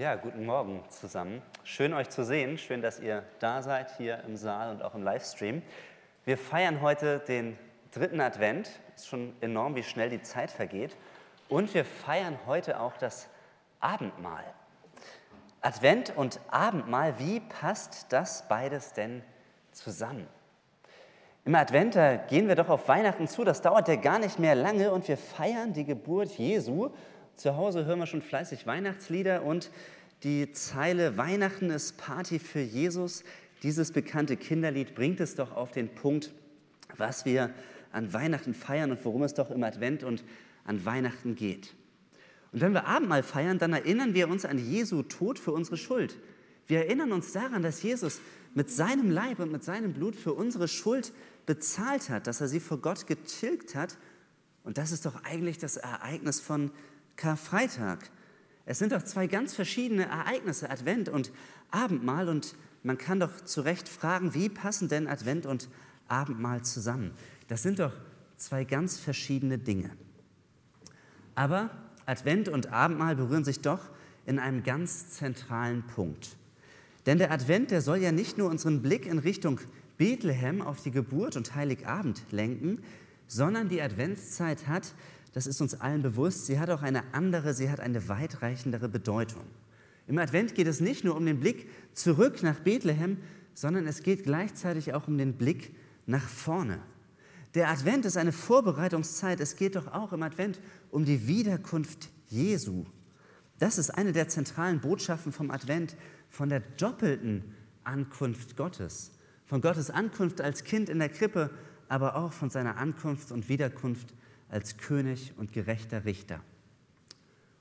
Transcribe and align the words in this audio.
Ja, 0.00 0.14
guten 0.14 0.46
Morgen 0.46 0.82
zusammen. 0.88 1.42
Schön 1.62 1.92
euch 1.92 2.08
zu 2.08 2.24
sehen. 2.24 2.56
Schön, 2.56 2.80
dass 2.80 3.00
ihr 3.00 3.22
da 3.38 3.60
seid 3.60 3.98
hier 3.98 4.24
im 4.26 4.34
Saal 4.34 4.70
und 4.70 4.82
auch 4.82 4.94
im 4.94 5.02
Livestream. 5.02 5.60
Wir 6.24 6.38
feiern 6.38 6.80
heute 6.80 7.18
den 7.18 7.58
dritten 7.92 8.18
Advent. 8.18 8.70
Es 8.96 9.02
ist 9.02 9.08
schon 9.08 9.34
enorm, 9.42 9.74
wie 9.74 9.82
schnell 9.82 10.08
die 10.08 10.22
Zeit 10.22 10.50
vergeht. 10.50 10.96
Und 11.50 11.74
wir 11.74 11.84
feiern 11.84 12.38
heute 12.46 12.80
auch 12.80 12.96
das 12.96 13.28
Abendmahl. 13.78 14.44
Advent 15.60 16.16
und 16.16 16.40
Abendmahl, 16.48 17.18
wie 17.18 17.40
passt 17.40 18.06
das 18.08 18.48
beides 18.48 18.94
denn 18.94 19.22
zusammen? 19.70 20.26
Im 21.44 21.54
Advent, 21.54 21.94
da 21.94 22.16
gehen 22.16 22.48
wir 22.48 22.54
doch 22.54 22.70
auf 22.70 22.88
Weihnachten 22.88 23.28
zu, 23.28 23.44
das 23.44 23.60
dauert 23.60 23.86
ja 23.86 23.96
gar 23.96 24.18
nicht 24.18 24.38
mehr 24.38 24.54
lange 24.54 24.92
und 24.92 25.06
wir 25.08 25.18
feiern 25.18 25.74
die 25.74 25.84
Geburt 25.84 26.30
Jesu 26.38 26.88
zu 27.40 27.56
Hause 27.56 27.86
hören 27.86 27.98
wir 27.98 28.06
schon 28.06 28.20
fleißig 28.20 28.66
Weihnachtslieder 28.66 29.42
und 29.42 29.70
die 30.24 30.52
Zeile 30.52 31.16
Weihnachten 31.16 31.70
ist 31.70 31.96
Party 31.96 32.38
für 32.38 32.60
Jesus, 32.60 33.24
dieses 33.62 33.92
bekannte 33.92 34.36
Kinderlied 34.36 34.94
bringt 34.94 35.20
es 35.20 35.36
doch 35.36 35.56
auf 35.56 35.72
den 35.72 35.88
Punkt, 35.88 36.34
was 36.98 37.24
wir 37.24 37.50
an 37.92 38.12
Weihnachten 38.12 38.52
feiern 38.52 38.90
und 38.90 39.02
worum 39.06 39.22
es 39.22 39.32
doch 39.32 39.50
im 39.50 39.64
Advent 39.64 40.04
und 40.04 40.22
an 40.64 40.84
Weihnachten 40.84 41.34
geht. 41.34 41.74
Und 42.52 42.60
wenn 42.60 42.74
wir 42.74 42.86
Abendmahl 42.86 43.22
feiern, 43.22 43.58
dann 43.58 43.72
erinnern 43.72 44.12
wir 44.12 44.28
uns 44.28 44.44
an 44.44 44.58
Jesu 44.58 45.02
Tod 45.02 45.38
für 45.38 45.52
unsere 45.52 45.78
Schuld. 45.78 46.18
Wir 46.66 46.80
erinnern 46.80 47.10
uns 47.10 47.32
daran, 47.32 47.62
dass 47.62 47.82
Jesus 47.82 48.20
mit 48.52 48.68
seinem 48.68 49.10
Leib 49.10 49.38
und 49.38 49.50
mit 49.50 49.64
seinem 49.64 49.94
Blut 49.94 50.14
für 50.14 50.34
unsere 50.34 50.68
Schuld 50.68 51.14
bezahlt 51.46 52.10
hat, 52.10 52.26
dass 52.26 52.42
er 52.42 52.48
sie 52.48 52.60
vor 52.60 52.78
Gott 52.82 53.06
getilgt 53.06 53.74
hat. 53.74 53.96
Und 54.62 54.76
das 54.76 54.92
ist 54.92 55.06
doch 55.06 55.24
eigentlich 55.24 55.56
das 55.56 55.78
Ereignis 55.78 56.38
von 56.38 56.70
Karfreitag. 57.16 58.10
Es 58.66 58.78
sind 58.78 58.92
doch 58.92 59.02
zwei 59.02 59.26
ganz 59.26 59.54
verschiedene 59.54 60.06
Ereignisse, 60.06 60.70
Advent 60.70 61.08
und 61.08 61.32
Abendmahl. 61.70 62.28
Und 62.28 62.54
man 62.82 62.98
kann 62.98 63.20
doch 63.20 63.40
zu 63.40 63.62
Recht 63.62 63.88
fragen, 63.88 64.34
wie 64.34 64.48
passen 64.48 64.88
denn 64.88 65.08
Advent 65.08 65.46
und 65.46 65.68
Abendmahl 66.08 66.62
zusammen? 66.62 67.12
Das 67.48 67.62
sind 67.62 67.78
doch 67.78 67.92
zwei 68.36 68.64
ganz 68.64 68.98
verschiedene 68.98 69.58
Dinge. 69.58 69.90
Aber 71.34 71.70
Advent 72.06 72.48
und 72.48 72.72
Abendmahl 72.72 73.16
berühren 73.16 73.44
sich 73.44 73.60
doch 73.60 73.80
in 74.26 74.38
einem 74.38 74.62
ganz 74.62 75.10
zentralen 75.10 75.82
Punkt. 75.86 76.36
Denn 77.06 77.18
der 77.18 77.30
Advent, 77.30 77.70
der 77.70 77.82
soll 77.82 77.98
ja 77.98 78.12
nicht 78.12 78.38
nur 78.38 78.50
unseren 78.50 78.82
Blick 78.82 79.06
in 79.06 79.18
Richtung 79.18 79.60
Bethlehem 79.96 80.62
auf 80.62 80.82
die 80.82 80.90
Geburt 80.90 81.36
und 81.36 81.54
Heiligabend 81.54 82.22
lenken, 82.30 82.82
sondern 83.26 83.68
die 83.68 83.80
Adventszeit 83.80 84.66
hat 84.66 84.94
das 85.32 85.46
ist 85.46 85.60
uns 85.60 85.80
allen 85.80 86.02
bewusst, 86.02 86.46
sie 86.46 86.58
hat 86.58 86.70
auch 86.70 86.82
eine 86.82 87.14
andere, 87.14 87.54
sie 87.54 87.70
hat 87.70 87.80
eine 87.80 88.08
weitreichendere 88.08 88.88
Bedeutung. 88.88 89.44
Im 90.06 90.18
Advent 90.18 90.54
geht 90.54 90.66
es 90.66 90.80
nicht 90.80 91.04
nur 91.04 91.16
um 91.16 91.24
den 91.24 91.38
Blick 91.38 91.70
zurück 91.94 92.42
nach 92.42 92.58
Bethlehem, 92.60 93.18
sondern 93.54 93.86
es 93.86 94.02
geht 94.02 94.24
gleichzeitig 94.24 94.92
auch 94.94 95.06
um 95.06 95.18
den 95.18 95.34
Blick 95.34 95.74
nach 96.06 96.26
vorne. 96.28 96.80
Der 97.54 97.68
Advent 97.68 98.04
ist 98.04 98.16
eine 98.16 98.32
Vorbereitungszeit. 98.32 99.40
Es 99.40 99.56
geht 99.56 99.76
doch 99.76 99.88
auch 99.88 100.12
im 100.12 100.22
Advent 100.22 100.60
um 100.90 101.04
die 101.04 101.26
Wiederkunft 101.26 102.10
Jesu. 102.28 102.84
Das 103.58 103.76
ist 103.76 103.90
eine 103.90 104.12
der 104.12 104.28
zentralen 104.28 104.80
Botschaften 104.80 105.32
vom 105.32 105.50
Advent, 105.50 105.96
von 106.28 106.48
der 106.48 106.60
doppelten 106.60 107.54
Ankunft 107.84 108.56
Gottes. 108.56 109.12
Von 109.46 109.60
Gottes 109.60 109.90
Ankunft 109.90 110.40
als 110.40 110.64
Kind 110.64 110.88
in 110.88 111.00
der 111.00 111.08
Krippe, 111.08 111.50
aber 111.88 112.16
auch 112.16 112.32
von 112.32 112.50
seiner 112.50 112.76
Ankunft 112.76 113.32
und 113.32 113.48
Wiederkunft 113.48 114.14
als 114.50 114.76
König 114.76 115.32
und 115.36 115.52
gerechter 115.52 116.04
Richter. 116.04 116.40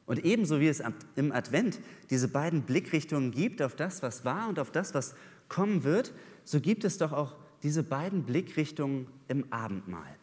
Und 0.05 0.25
ebenso 0.25 0.59
wie 0.59 0.67
es 0.67 0.81
im 1.15 1.31
Advent 1.31 1.79
diese 2.09 2.27
beiden 2.27 2.63
Blickrichtungen 2.63 3.29
gibt, 3.29 3.61
auf 3.61 3.75
das, 3.75 4.01
was 4.01 4.25
war 4.25 4.49
und 4.49 4.57
auf 4.57 4.71
das, 4.71 4.95
was 4.95 5.13
kommen 5.49 5.83
wird, 5.83 6.13
so 6.43 6.59
gibt 6.59 6.83
es 6.83 6.97
doch 6.97 7.11
auch 7.11 7.35
diese 7.61 7.83
beiden 7.83 8.23
Blickrichtungen 8.23 9.07
im 9.27 9.45
Abendmahl. 9.51 10.15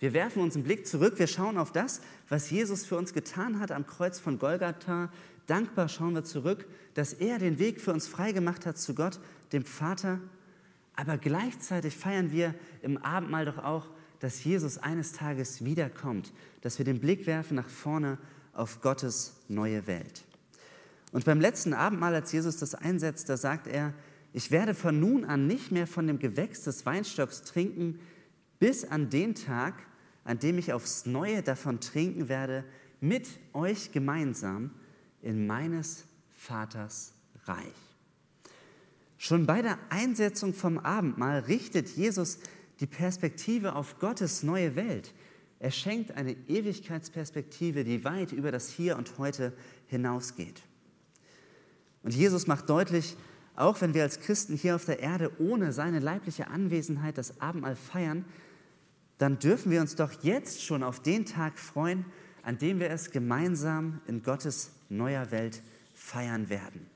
Wir 0.00 0.12
werfen 0.12 0.42
unseren 0.42 0.62
Blick 0.62 0.86
zurück, 0.86 1.18
wir 1.18 1.26
schauen 1.26 1.58
auf 1.58 1.72
das, 1.72 2.00
was 2.28 2.50
Jesus 2.50 2.84
für 2.84 2.96
uns 2.96 3.12
getan 3.12 3.60
hat 3.60 3.70
am 3.70 3.86
Kreuz 3.86 4.18
von 4.18 4.38
Golgatha. 4.38 5.10
Dankbar 5.46 5.88
schauen 5.88 6.14
wir 6.14 6.24
zurück, 6.24 6.66
dass 6.94 7.12
er 7.12 7.38
den 7.38 7.58
Weg 7.58 7.80
für 7.80 7.92
uns 7.92 8.06
freigemacht 8.06 8.66
hat 8.66 8.78
zu 8.78 8.94
Gott, 8.94 9.20
dem 9.52 9.64
Vater. 9.64 10.20
Aber 10.96 11.18
gleichzeitig 11.18 11.96
feiern 11.96 12.32
wir 12.32 12.54
im 12.82 12.96
Abendmahl 12.98 13.44
doch 13.44 13.58
auch 13.58 13.88
dass 14.24 14.42
Jesus 14.42 14.78
eines 14.78 15.12
Tages 15.12 15.66
wiederkommt, 15.66 16.32
dass 16.62 16.78
wir 16.78 16.86
den 16.86 16.98
Blick 16.98 17.26
werfen 17.26 17.56
nach 17.56 17.68
vorne 17.68 18.16
auf 18.54 18.80
Gottes 18.80 19.34
neue 19.48 19.86
Welt. 19.86 20.24
Und 21.12 21.26
beim 21.26 21.42
letzten 21.42 21.74
Abendmahl, 21.74 22.14
als 22.14 22.32
Jesus 22.32 22.56
das 22.56 22.74
einsetzt, 22.74 23.28
da 23.28 23.36
sagt 23.36 23.66
er, 23.66 23.92
ich 24.32 24.50
werde 24.50 24.72
von 24.72 24.98
nun 24.98 25.26
an 25.26 25.46
nicht 25.46 25.72
mehr 25.72 25.86
von 25.86 26.06
dem 26.06 26.18
Gewächs 26.18 26.62
des 26.62 26.86
Weinstocks 26.86 27.42
trinken, 27.42 28.00
bis 28.58 28.86
an 28.86 29.10
den 29.10 29.34
Tag, 29.34 29.74
an 30.24 30.38
dem 30.38 30.56
ich 30.56 30.72
aufs 30.72 31.04
Neue 31.04 31.42
davon 31.42 31.80
trinken 31.80 32.30
werde, 32.30 32.64
mit 33.02 33.28
euch 33.52 33.92
gemeinsam 33.92 34.70
in 35.20 35.46
meines 35.46 36.06
Vaters 36.32 37.12
Reich. 37.44 37.84
Schon 39.18 39.44
bei 39.44 39.60
der 39.60 39.78
Einsetzung 39.90 40.54
vom 40.54 40.78
Abendmahl 40.78 41.40
richtet 41.40 41.90
Jesus 41.90 42.38
die 42.80 42.86
Perspektive 42.86 43.74
auf 43.74 43.98
Gottes 43.98 44.42
neue 44.42 44.76
Welt. 44.76 45.14
Er 45.60 45.70
schenkt 45.70 46.12
eine 46.12 46.32
Ewigkeitsperspektive, 46.32 47.84
die 47.84 48.04
weit 48.04 48.32
über 48.32 48.52
das 48.52 48.68
Hier 48.68 48.96
und 48.96 49.18
Heute 49.18 49.52
hinausgeht. 49.86 50.62
Und 52.02 52.14
Jesus 52.14 52.46
macht 52.46 52.68
deutlich, 52.68 53.16
auch 53.56 53.80
wenn 53.80 53.94
wir 53.94 54.02
als 54.02 54.20
Christen 54.20 54.56
hier 54.56 54.74
auf 54.74 54.84
der 54.84 55.00
Erde 55.00 55.30
ohne 55.38 55.72
seine 55.72 56.00
leibliche 56.00 56.48
Anwesenheit 56.48 57.16
das 57.16 57.40
Abendmahl 57.40 57.76
feiern, 57.76 58.24
dann 59.18 59.38
dürfen 59.38 59.70
wir 59.70 59.80
uns 59.80 59.94
doch 59.94 60.12
jetzt 60.22 60.62
schon 60.62 60.82
auf 60.82 61.00
den 61.00 61.24
Tag 61.24 61.58
freuen, 61.58 62.04
an 62.42 62.58
dem 62.58 62.80
wir 62.80 62.90
es 62.90 63.10
gemeinsam 63.10 64.00
in 64.06 64.22
Gottes 64.22 64.72
neuer 64.88 65.30
Welt 65.30 65.62
feiern 65.94 66.50
werden. 66.50 66.93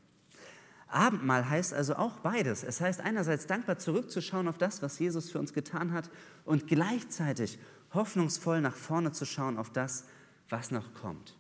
Abendmahl 0.88 1.48
heißt 1.48 1.74
also 1.74 1.96
auch 1.96 2.18
beides. 2.20 2.64
Es 2.64 2.80
heißt 2.80 3.00
einerseits 3.00 3.46
dankbar 3.46 3.78
zurückzuschauen 3.78 4.48
auf 4.48 4.58
das, 4.58 4.82
was 4.82 4.98
Jesus 4.98 5.30
für 5.30 5.38
uns 5.38 5.52
getan 5.52 5.92
hat 5.92 6.10
und 6.44 6.66
gleichzeitig 6.66 7.58
hoffnungsvoll 7.92 8.60
nach 8.60 8.74
vorne 8.74 9.12
zu 9.12 9.24
schauen 9.24 9.58
auf 9.58 9.70
das, 9.70 10.04
was 10.48 10.70
noch 10.70 10.94
kommt. 10.94 11.36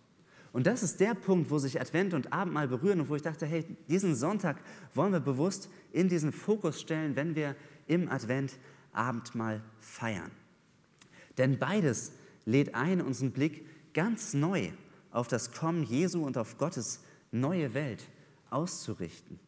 Und 0.52 0.66
das 0.66 0.82
ist 0.82 1.00
der 1.00 1.14
Punkt, 1.14 1.50
wo 1.50 1.58
sich 1.58 1.80
Advent 1.80 2.14
und 2.14 2.32
Abendmahl 2.32 2.68
berühren 2.68 3.00
und 3.00 3.08
wo 3.08 3.16
ich 3.16 3.22
dachte, 3.22 3.46
hey, 3.46 3.64
diesen 3.88 4.14
Sonntag 4.14 4.58
wollen 4.94 5.12
wir 5.12 5.20
bewusst 5.20 5.70
in 5.92 6.08
diesen 6.08 6.32
Fokus 6.32 6.80
stellen, 6.80 7.16
wenn 7.16 7.34
wir 7.34 7.54
im 7.86 8.10
Advent 8.10 8.58
Abendmahl 8.92 9.62
feiern. 9.78 10.30
Denn 11.36 11.58
beides 11.58 12.12
lädt 12.44 12.74
ein, 12.74 13.00
unseren 13.00 13.30
Blick 13.30 13.66
ganz 13.94 14.34
neu 14.34 14.70
auf 15.10 15.28
das 15.28 15.52
Kommen 15.52 15.84
Jesu 15.84 16.24
und 16.24 16.36
auf 16.36 16.58
Gottes 16.58 17.02
neue 17.30 17.74
Welt 17.74 18.02
auszurichten. 18.50 19.38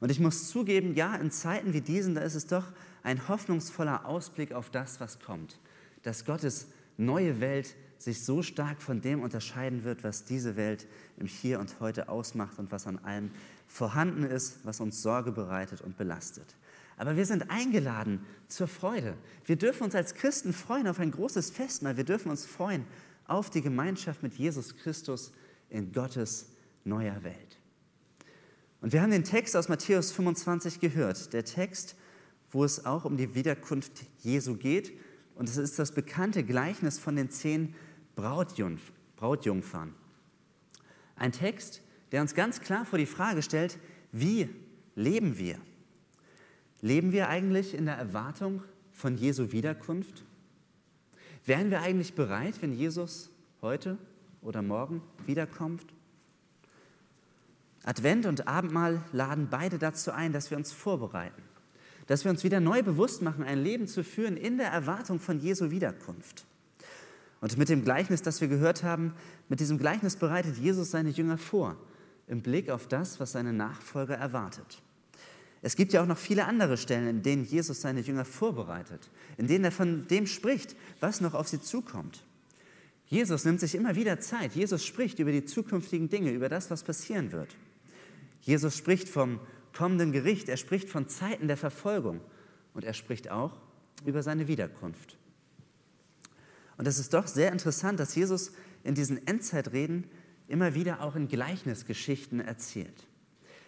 Und 0.00 0.10
ich 0.10 0.20
muss 0.20 0.48
zugeben, 0.48 0.94
ja, 0.94 1.14
in 1.16 1.30
Zeiten 1.30 1.72
wie 1.72 1.80
diesen, 1.82 2.14
da 2.14 2.22
ist 2.22 2.34
es 2.34 2.46
doch 2.46 2.64
ein 3.02 3.28
hoffnungsvoller 3.28 4.06
Ausblick 4.06 4.52
auf 4.52 4.70
das, 4.70 5.00
was 5.00 5.20
kommt. 5.20 5.58
Dass 6.02 6.24
Gottes 6.24 6.68
neue 6.96 7.40
Welt 7.40 7.76
sich 7.98 8.24
so 8.24 8.42
stark 8.42 8.80
von 8.80 9.02
dem 9.02 9.22
unterscheiden 9.22 9.84
wird, 9.84 10.04
was 10.04 10.24
diese 10.24 10.56
Welt 10.56 10.86
im 11.18 11.26
Hier 11.26 11.60
und 11.60 11.80
Heute 11.80 12.08
ausmacht 12.08 12.58
und 12.58 12.72
was 12.72 12.86
an 12.86 12.98
allem 12.98 13.30
vorhanden 13.66 14.24
ist, 14.24 14.60
was 14.64 14.80
uns 14.80 15.02
Sorge 15.02 15.32
bereitet 15.32 15.82
und 15.82 15.98
belastet. 15.98 16.56
Aber 16.96 17.16
wir 17.16 17.26
sind 17.26 17.50
eingeladen 17.50 18.24
zur 18.48 18.68
Freude. 18.68 19.14
Wir 19.44 19.56
dürfen 19.56 19.84
uns 19.84 19.94
als 19.94 20.14
Christen 20.14 20.52
freuen 20.52 20.86
auf 20.86 20.98
ein 20.98 21.10
großes 21.10 21.50
Festmahl. 21.50 21.96
Wir 21.96 22.04
dürfen 22.04 22.30
uns 22.30 22.46
freuen 22.46 22.84
auf 23.26 23.48
die 23.48 23.62
Gemeinschaft 23.62 24.22
mit 24.22 24.34
Jesus 24.34 24.76
Christus 24.76 25.32
in 25.68 25.92
Gottes 25.92 26.46
neuer 26.84 27.22
Welt. 27.22 27.59
Und 28.80 28.92
wir 28.92 29.02
haben 29.02 29.10
den 29.10 29.24
Text 29.24 29.56
aus 29.56 29.68
Matthäus 29.68 30.10
25 30.12 30.80
gehört, 30.80 31.32
der 31.32 31.44
Text, 31.44 31.96
wo 32.50 32.64
es 32.64 32.86
auch 32.86 33.04
um 33.04 33.16
die 33.16 33.34
Wiederkunft 33.34 33.92
Jesu 34.20 34.56
geht. 34.56 34.92
Und 35.34 35.48
es 35.48 35.56
ist 35.56 35.78
das 35.78 35.92
bekannte 35.92 36.42
Gleichnis 36.44 36.98
von 36.98 37.16
den 37.16 37.30
zehn 37.30 37.74
Brautjungfern. 38.16 39.94
Ein 41.16 41.32
Text, 41.32 41.82
der 42.12 42.22
uns 42.22 42.34
ganz 42.34 42.60
klar 42.60 42.84
vor 42.84 42.98
die 42.98 43.06
Frage 43.06 43.42
stellt, 43.42 43.78
wie 44.12 44.48
leben 44.94 45.38
wir? 45.38 45.58
Leben 46.80 47.12
wir 47.12 47.28
eigentlich 47.28 47.74
in 47.74 47.84
der 47.84 47.96
Erwartung 47.96 48.62
von 48.92 49.16
Jesu 49.16 49.52
Wiederkunft? 49.52 50.24
Wären 51.44 51.70
wir 51.70 51.82
eigentlich 51.82 52.14
bereit, 52.14 52.62
wenn 52.62 52.72
Jesus 52.72 53.30
heute 53.60 53.98
oder 54.40 54.62
morgen 54.62 55.02
wiederkommt? 55.26 55.84
Advent 57.84 58.26
und 58.26 58.46
Abendmahl 58.46 59.02
laden 59.12 59.48
beide 59.50 59.78
dazu 59.78 60.12
ein, 60.12 60.32
dass 60.32 60.50
wir 60.50 60.58
uns 60.58 60.72
vorbereiten, 60.72 61.42
dass 62.06 62.24
wir 62.24 62.30
uns 62.30 62.44
wieder 62.44 62.60
neu 62.60 62.82
bewusst 62.82 63.22
machen, 63.22 63.42
ein 63.42 63.62
Leben 63.62 63.86
zu 63.86 64.04
führen 64.04 64.36
in 64.36 64.58
der 64.58 64.68
Erwartung 64.68 65.18
von 65.18 65.40
Jesu 65.40 65.70
Wiederkunft. 65.70 66.44
Und 67.40 67.56
mit 67.56 67.70
dem 67.70 67.84
Gleichnis, 67.84 68.20
das 68.20 68.40
wir 68.40 68.48
gehört 68.48 68.82
haben, 68.82 69.14
mit 69.48 69.60
diesem 69.60 69.78
Gleichnis 69.78 70.16
bereitet 70.16 70.58
Jesus 70.58 70.90
seine 70.90 71.10
Jünger 71.10 71.38
vor. 71.38 71.76
im 72.28 72.42
Blick 72.42 72.70
auf 72.70 72.86
das, 72.86 73.18
was 73.18 73.32
seine 73.32 73.52
Nachfolger 73.52 74.14
erwartet. 74.14 74.80
Es 75.62 75.74
gibt 75.74 75.92
ja 75.92 76.00
auch 76.00 76.06
noch 76.06 76.16
viele 76.16 76.46
andere 76.46 76.76
Stellen, 76.76 77.08
in 77.08 77.22
denen 77.22 77.44
Jesus 77.44 77.80
seine 77.80 78.02
Jünger 78.02 78.24
vorbereitet, 78.24 79.10
in 79.36 79.48
denen 79.48 79.64
er 79.64 79.72
von 79.72 80.06
dem 80.06 80.28
spricht, 80.28 80.76
was 81.00 81.20
noch 81.20 81.34
auf 81.34 81.48
sie 81.48 81.60
zukommt. 81.60 82.22
Jesus 83.06 83.44
nimmt 83.44 83.58
sich 83.58 83.74
immer 83.74 83.96
wieder 83.96 84.20
Zeit. 84.20 84.54
Jesus 84.54 84.84
spricht 84.84 85.18
über 85.18 85.32
die 85.32 85.44
zukünftigen 85.44 86.08
Dinge, 86.08 86.30
über 86.30 86.48
das, 86.48 86.70
was 86.70 86.84
passieren 86.84 87.32
wird. 87.32 87.56
Jesus 88.40 88.76
spricht 88.76 89.08
vom 89.08 89.40
kommenden 89.76 90.12
Gericht, 90.12 90.48
er 90.48 90.56
spricht 90.56 90.88
von 90.88 91.08
Zeiten 91.08 91.48
der 91.48 91.56
Verfolgung 91.56 92.20
und 92.74 92.84
er 92.84 92.94
spricht 92.94 93.30
auch 93.30 93.60
über 94.04 94.22
seine 94.22 94.48
Wiederkunft. 94.48 95.16
Und 96.76 96.88
es 96.88 96.98
ist 96.98 97.12
doch 97.12 97.26
sehr 97.26 97.52
interessant, 97.52 98.00
dass 98.00 98.14
Jesus 98.14 98.52
in 98.84 98.94
diesen 98.94 99.26
Endzeitreden 99.26 100.04
immer 100.48 100.74
wieder 100.74 101.02
auch 101.02 101.14
in 101.14 101.28
Gleichnisgeschichten 101.28 102.40
erzählt. 102.40 103.06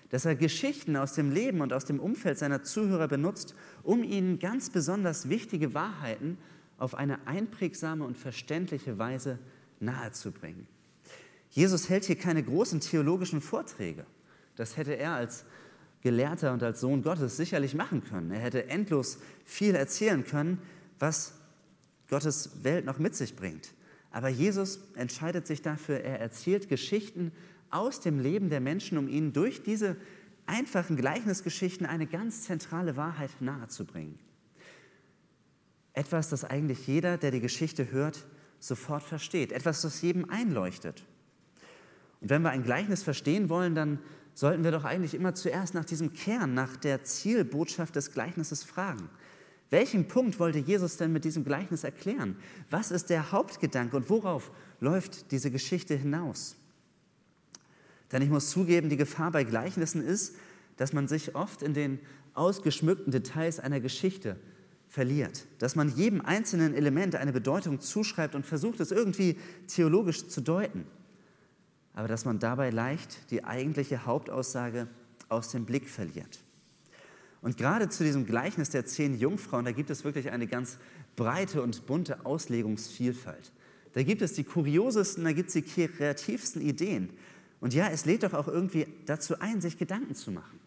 Dass 0.09 0.25
er 0.25 0.35
Geschichten 0.35 0.97
aus 0.97 1.13
dem 1.13 1.31
Leben 1.31 1.61
und 1.61 1.73
aus 1.73 1.85
dem 1.85 2.01
Umfeld 2.01 2.39
seiner 2.39 2.63
Zuhörer 2.63 3.09
benutzt, 3.09 3.55
um 3.83 4.03
ihnen 4.03 4.39
ganz 4.39 4.71
besonders 4.71 5.29
wichtige 5.29 5.75
Wahrheiten 5.75 6.39
auf 6.79 6.95
eine 6.95 7.27
einprägsame 7.27 8.05
und 8.05 8.19
verständliche 8.19 8.99
Weise 8.99 9.39
nahezubringen. 9.79 10.67
Jesus 11.51 11.89
hält 11.89 12.05
hier 12.05 12.17
keine 12.17 12.43
großen 12.43 12.81
theologischen 12.81 13.41
Vorträge. 13.41 14.07
Das 14.57 14.77
hätte 14.77 14.95
er 14.95 15.13
als 15.13 15.45
Gelehrter 16.03 16.53
und 16.53 16.63
als 16.63 16.81
Sohn 16.81 17.03
Gottes 17.03 17.37
sicherlich 17.37 17.75
machen 17.75 18.03
können. 18.05 18.31
Er 18.31 18.41
hätte 18.41 18.69
endlos 18.69 19.19
viel 19.45 19.75
erzählen 19.75 20.25
können, 20.25 20.59
was 20.99 21.35
Gottes 22.09 22.65
Welt 22.65 22.85
noch 22.85 22.99
mit 22.99 23.15
sich 23.15 23.37
bringt. 23.37 23.73
Aber 24.11 24.29
Jesus 24.29 24.81
entscheidet 24.95 25.47
sich 25.47 25.63
dafür, 25.63 26.01
er 26.01 26.21
erzählt 26.21 26.69
Geschichten 26.69 27.33
aus 27.71 28.01
dem 28.01 28.19
Leben 28.19 28.51
der 28.51 28.61
Menschen, 28.61 28.99
um 28.99 29.09
ihnen 29.09 29.33
durch 29.33 29.63
diese 29.63 29.97
einfachen 30.45 30.97
Gleichnisgeschichten 30.97 31.87
eine 31.87 32.07
ganz 32.07 32.43
zentrale 32.43 32.97
Wahrheit 32.97 33.31
nahezubringen. 33.41 34.19
Etwas, 35.95 36.29
das 36.29 36.45
eigentlich 36.45 36.87
jeder, 36.87 37.17
der 37.17 37.31
die 37.31 37.41
Geschichte 37.41 37.91
hört, 37.91 38.27
sofort 38.59 39.03
versteht. 39.03 39.53
Etwas, 39.53 39.83
das 39.83 40.03
jedem 40.03 40.29
einleuchtet. 40.29 41.05
Und 42.21 42.31
wenn 42.31 42.43
wir 42.43 42.51
ein 42.51 42.63
Gleichnis 42.63 43.03
verstehen 43.03 43.49
wollen, 43.49 43.75
dann 43.75 43.99
sollten 44.35 44.65
wir 44.65 44.71
doch 44.71 44.85
eigentlich 44.85 45.15
immer 45.15 45.35
zuerst 45.35 45.75
nach 45.75 45.85
diesem 45.85 46.13
Kern, 46.13 46.55
nach 46.55 46.77
der 46.77 47.05
Zielbotschaft 47.05 47.97
des 47.97 48.13
Gleichnisses 48.13 48.65
fragen. 48.65 49.09
Welchen 49.71 50.07
Punkt 50.07 50.39
wollte 50.39 50.59
Jesus 50.59 50.99
denn 50.99 51.13
mit 51.13 51.25
diesem 51.25 51.45
Gleichnis 51.45 51.83
erklären? 51.83 52.37
Was 52.71 52.91
ist 52.91 53.09
der 53.09 53.33
Hauptgedanke 53.33 53.97
und 53.97 54.11
worauf 54.11 54.51
läuft 54.81 55.31
diese 55.33 55.51
Geschichte 55.51 55.95
hinaus? 55.95 56.57
Denn 58.13 58.21
ich 58.21 58.29
muss 58.29 58.51
zugeben, 58.51 58.91
die 58.91 58.99
Gefahr 58.99 59.31
bei 59.31 59.45
Gleichnissen 59.45 60.05
ist, 60.05 60.37
dass 60.77 60.93
man 60.93 61.09
sich 61.09 61.35
oft 61.35 61.63
in 61.63 61.73
den 61.73 62.01
ausgeschmückten 62.35 63.11
Details 63.13 63.61
einer 63.61 63.81
Geschichte 63.81 64.37
verliert, 64.89 65.47
dass 65.59 65.75
man 65.75 65.95
jedem 65.97 66.21
einzelnen 66.21 66.75
Element 66.75 67.15
eine 67.15 67.33
Bedeutung 67.33 67.81
zuschreibt 67.81 68.35
und 68.35 68.45
versucht, 68.45 68.79
es 68.81 68.91
irgendwie 68.91 69.39
theologisch 69.67 70.29
zu 70.29 70.43
deuten, 70.43 70.85
aber 71.95 72.09
dass 72.09 72.25
man 72.25 72.39
dabei 72.39 72.71
leicht 72.71 73.31
die 73.31 73.45
eigentliche 73.45 74.07
Hauptaussage 74.07 74.89
aus 75.29 75.51
dem 75.51 75.65
Blick 75.65 75.89
verliert. 75.89 76.41
Und 77.41 77.57
gerade 77.57 77.89
zu 77.89 78.05
diesem 78.05 78.25
Gleichnis 78.25 78.71
der 78.71 78.87
zehn 78.87 79.19
Jungfrauen, 79.19 79.65
da 79.65 79.73
gibt 79.73 79.91
es 79.91 80.05
wirklich 80.05 80.31
eine 80.31 80.47
ganz 80.47 80.79
breite 81.17 81.63
und 81.63 81.87
bunte 81.87 82.25
Auslegungsvielfalt. 82.25 83.53
Da 83.95 84.03
gibt 84.03 84.23
es 84.23 84.35
die 84.35 84.45
kuriosesten, 84.45 85.25
da 85.25 85.33
gibt 85.33 85.49
es 85.49 85.55
die 85.55 85.63
kreativsten 85.63 86.63
Ideen. 86.63 87.11
Und 87.61 87.75
ja, 87.75 87.89
es 87.89 88.07
lädt 88.07 88.23
doch 88.23 88.33
auch 88.33 88.49
irgendwie 88.49 88.87
dazu 89.07 89.39
ein, 89.41 89.61
sich 89.61 89.77
Gedanken 89.77 90.15
zu 90.15 90.31
machen. 90.31 90.59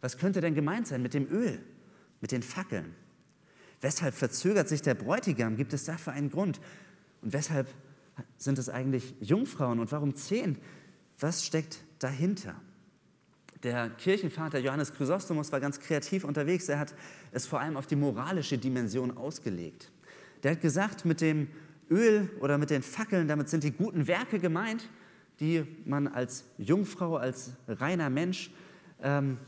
Was 0.00 0.18
könnte 0.18 0.40
denn 0.40 0.54
gemeint 0.54 0.86
sein 0.86 1.02
mit 1.02 1.14
dem 1.14 1.26
Öl, 1.30 1.58
mit 2.20 2.30
den 2.30 2.42
Fackeln? 2.42 2.94
Weshalb 3.80 4.14
verzögert 4.14 4.68
sich 4.68 4.82
der 4.82 4.94
Bräutigam? 4.94 5.56
Gibt 5.56 5.72
es 5.72 5.84
dafür 5.84 6.12
einen 6.12 6.30
Grund? 6.30 6.60
Und 7.22 7.32
weshalb 7.32 7.68
sind 8.36 8.58
es 8.58 8.68
eigentlich 8.68 9.14
Jungfrauen 9.20 9.78
und 9.80 9.90
warum 9.92 10.14
zehn? 10.14 10.58
Was 11.18 11.44
steckt 11.44 11.84
dahinter? 11.98 12.54
Der 13.62 13.88
Kirchenvater 13.88 14.58
Johannes 14.58 14.92
Chrysostomus 14.92 15.50
war 15.50 15.60
ganz 15.60 15.80
kreativ 15.80 16.24
unterwegs. 16.24 16.68
Er 16.68 16.78
hat 16.78 16.94
es 17.32 17.46
vor 17.46 17.60
allem 17.60 17.76
auf 17.76 17.86
die 17.86 17.96
moralische 17.96 18.58
Dimension 18.58 19.16
ausgelegt. 19.16 19.90
Der 20.42 20.52
hat 20.52 20.60
gesagt, 20.60 21.06
mit 21.06 21.22
dem 21.22 21.48
Öl 21.90 22.28
oder 22.40 22.58
mit 22.58 22.70
den 22.70 22.82
Fackeln, 22.82 23.26
damit 23.26 23.48
sind 23.48 23.64
die 23.64 23.70
guten 23.70 24.06
Werke 24.06 24.38
gemeint, 24.38 24.90
die 25.40 25.64
man 25.86 26.08
als 26.08 26.44
Jungfrau, 26.58 27.16
als 27.16 27.52
reiner 27.66 28.10
Mensch 28.10 28.50
ähm, 29.02 29.38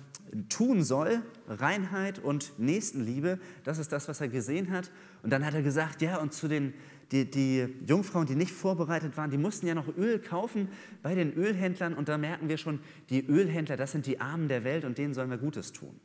tun 0.48 0.82
soll. 0.82 1.22
Reinheit 1.48 2.18
und 2.18 2.58
Nächstenliebe, 2.58 3.38
das 3.64 3.78
ist 3.78 3.92
das, 3.92 4.08
was 4.08 4.20
er 4.20 4.28
gesehen 4.28 4.70
hat. 4.70 4.90
Und 5.22 5.30
dann 5.30 5.44
hat 5.44 5.54
er 5.54 5.62
gesagt, 5.62 6.02
ja, 6.02 6.16
und 6.18 6.32
zu 6.32 6.48
den 6.48 6.74
die, 7.12 7.30
die 7.30 7.68
Jungfrauen, 7.86 8.26
die 8.26 8.34
nicht 8.34 8.52
vorbereitet 8.52 9.16
waren, 9.16 9.30
die 9.30 9.38
mussten 9.38 9.66
ja 9.66 9.74
noch 9.74 9.96
Öl 9.96 10.18
kaufen 10.18 10.68
bei 11.02 11.14
den 11.14 11.32
Ölhändlern. 11.34 11.94
Und 11.94 12.08
da 12.08 12.18
merken 12.18 12.48
wir 12.48 12.58
schon, 12.58 12.80
die 13.10 13.26
Ölhändler, 13.26 13.76
das 13.76 13.92
sind 13.92 14.06
die 14.06 14.20
Armen 14.20 14.48
der 14.48 14.64
Welt 14.64 14.84
und 14.84 14.98
denen 14.98 15.14
sollen 15.14 15.30
wir 15.30 15.38
Gutes 15.38 15.72
tun. 15.72 16.00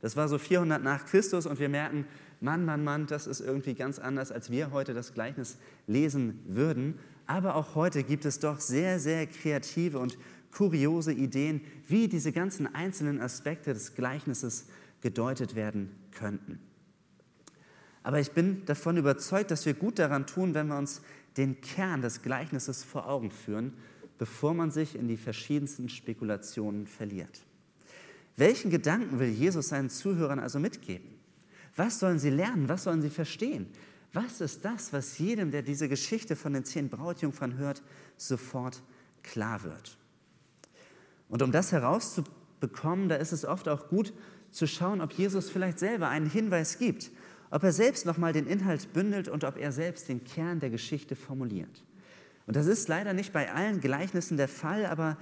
Das 0.00 0.16
war 0.16 0.28
so 0.28 0.38
400 0.38 0.82
nach 0.82 1.06
Christus 1.06 1.46
und 1.46 1.58
wir 1.58 1.68
merken, 1.68 2.04
Mann, 2.40 2.64
Mann, 2.64 2.84
Mann, 2.84 3.06
das 3.06 3.26
ist 3.26 3.40
irgendwie 3.40 3.74
ganz 3.74 3.98
anders, 3.98 4.30
als 4.30 4.50
wir 4.50 4.70
heute 4.70 4.94
das 4.94 5.12
Gleichnis 5.12 5.58
lesen 5.86 6.40
würden. 6.46 6.98
Aber 7.26 7.56
auch 7.56 7.74
heute 7.74 8.04
gibt 8.04 8.24
es 8.24 8.38
doch 8.38 8.60
sehr, 8.60 9.00
sehr 9.00 9.26
kreative 9.26 9.98
und 9.98 10.16
kuriose 10.52 11.12
Ideen, 11.12 11.60
wie 11.86 12.08
diese 12.08 12.32
ganzen 12.32 12.72
einzelnen 12.72 13.20
Aspekte 13.20 13.74
des 13.74 13.94
Gleichnisses 13.94 14.66
gedeutet 15.00 15.54
werden 15.54 15.90
könnten. 16.12 16.60
Aber 18.08 18.20
ich 18.20 18.30
bin 18.30 18.64
davon 18.64 18.96
überzeugt, 18.96 19.50
dass 19.50 19.66
wir 19.66 19.74
gut 19.74 19.98
daran 19.98 20.26
tun, 20.26 20.54
wenn 20.54 20.68
wir 20.68 20.78
uns 20.78 21.02
den 21.36 21.60
Kern 21.60 22.00
des 22.00 22.22
Gleichnisses 22.22 22.82
vor 22.82 23.06
Augen 23.06 23.30
führen, 23.30 23.74
bevor 24.16 24.54
man 24.54 24.70
sich 24.70 24.94
in 24.94 25.08
die 25.08 25.18
verschiedensten 25.18 25.90
Spekulationen 25.90 26.86
verliert. 26.86 27.44
Welchen 28.38 28.70
Gedanken 28.70 29.18
will 29.18 29.28
Jesus 29.28 29.68
seinen 29.68 29.90
Zuhörern 29.90 30.38
also 30.38 30.58
mitgeben? 30.58 31.18
Was 31.76 31.98
sollen 32.00 32.18
sie 32.18 32.30
lernen? 32.30 32.70
Was 32.70 32.84
sollen 32.84 33.02
sie 33.02 33.10
verstehen? 33.10 33.66
Was 34.14 34.40
ist 34.40 34.64
das, 34.64 34.90
was 34.94 35.18
jedem, 35.18 35.50
der 35.50 35.60
diese 35.60 35.86
Geschichte 35.86 36.34
von 36.34 36.54
den 36.54 36.64
zehn 36.64 36.88
Brautjungfern 36.88 37.58
hört, 37.58 37.82
sofort 38.16 38.80
klar 39.22 39.64
wird? 39.64 39.98
Und 41.28 41.42
um 41.42 41.52
das 41.52 41.72
herauszubekommen, 41.72 43.10
da 43.10 43.16
ist 43.16 43.32
es 43.32 43.44
oft 43.44 43.68
auch 43.68 43.88
gut 43.88 44.14
zu 44.50 44.66
schauen, 44.66 45.02
ob 45.02 45.12
Jesus 45.12 45.50
vielleicht 45.50 45.78
selber 45.78 46.08
einen 46.08 46.30
Hinweis 46.30 46.78
gibt, 46.78 47.10
ob 47.50 47.62
er 47.62 47.72
selbst 47.72 48.06
nochmal 48.06 48.32
den 48.32 48.46
Inhalt 48.46 48.92
bündelt 48.92 49.28
und 49.28 49.44
ob 49.44 49.56
er 49.56 49.72
selbst 49.72 50.08
den 50.08 50.24
Kern 50.24 50.60
der 50.60 50.70
Geschichte 50.70 51.16
formuliert. 51.16 51.82
Und 52.46 52.56
das 52.56 52.66
ist 52.66 52.88
leider 52.88 53.12
nicht 53.12 53.32
bei 53.32 53.52
allen 53.52 53.80
Gleichnissen 53.80 54.36
der 54.36 54.48
Fall, 54.48 54.86
aber 54.86 55.18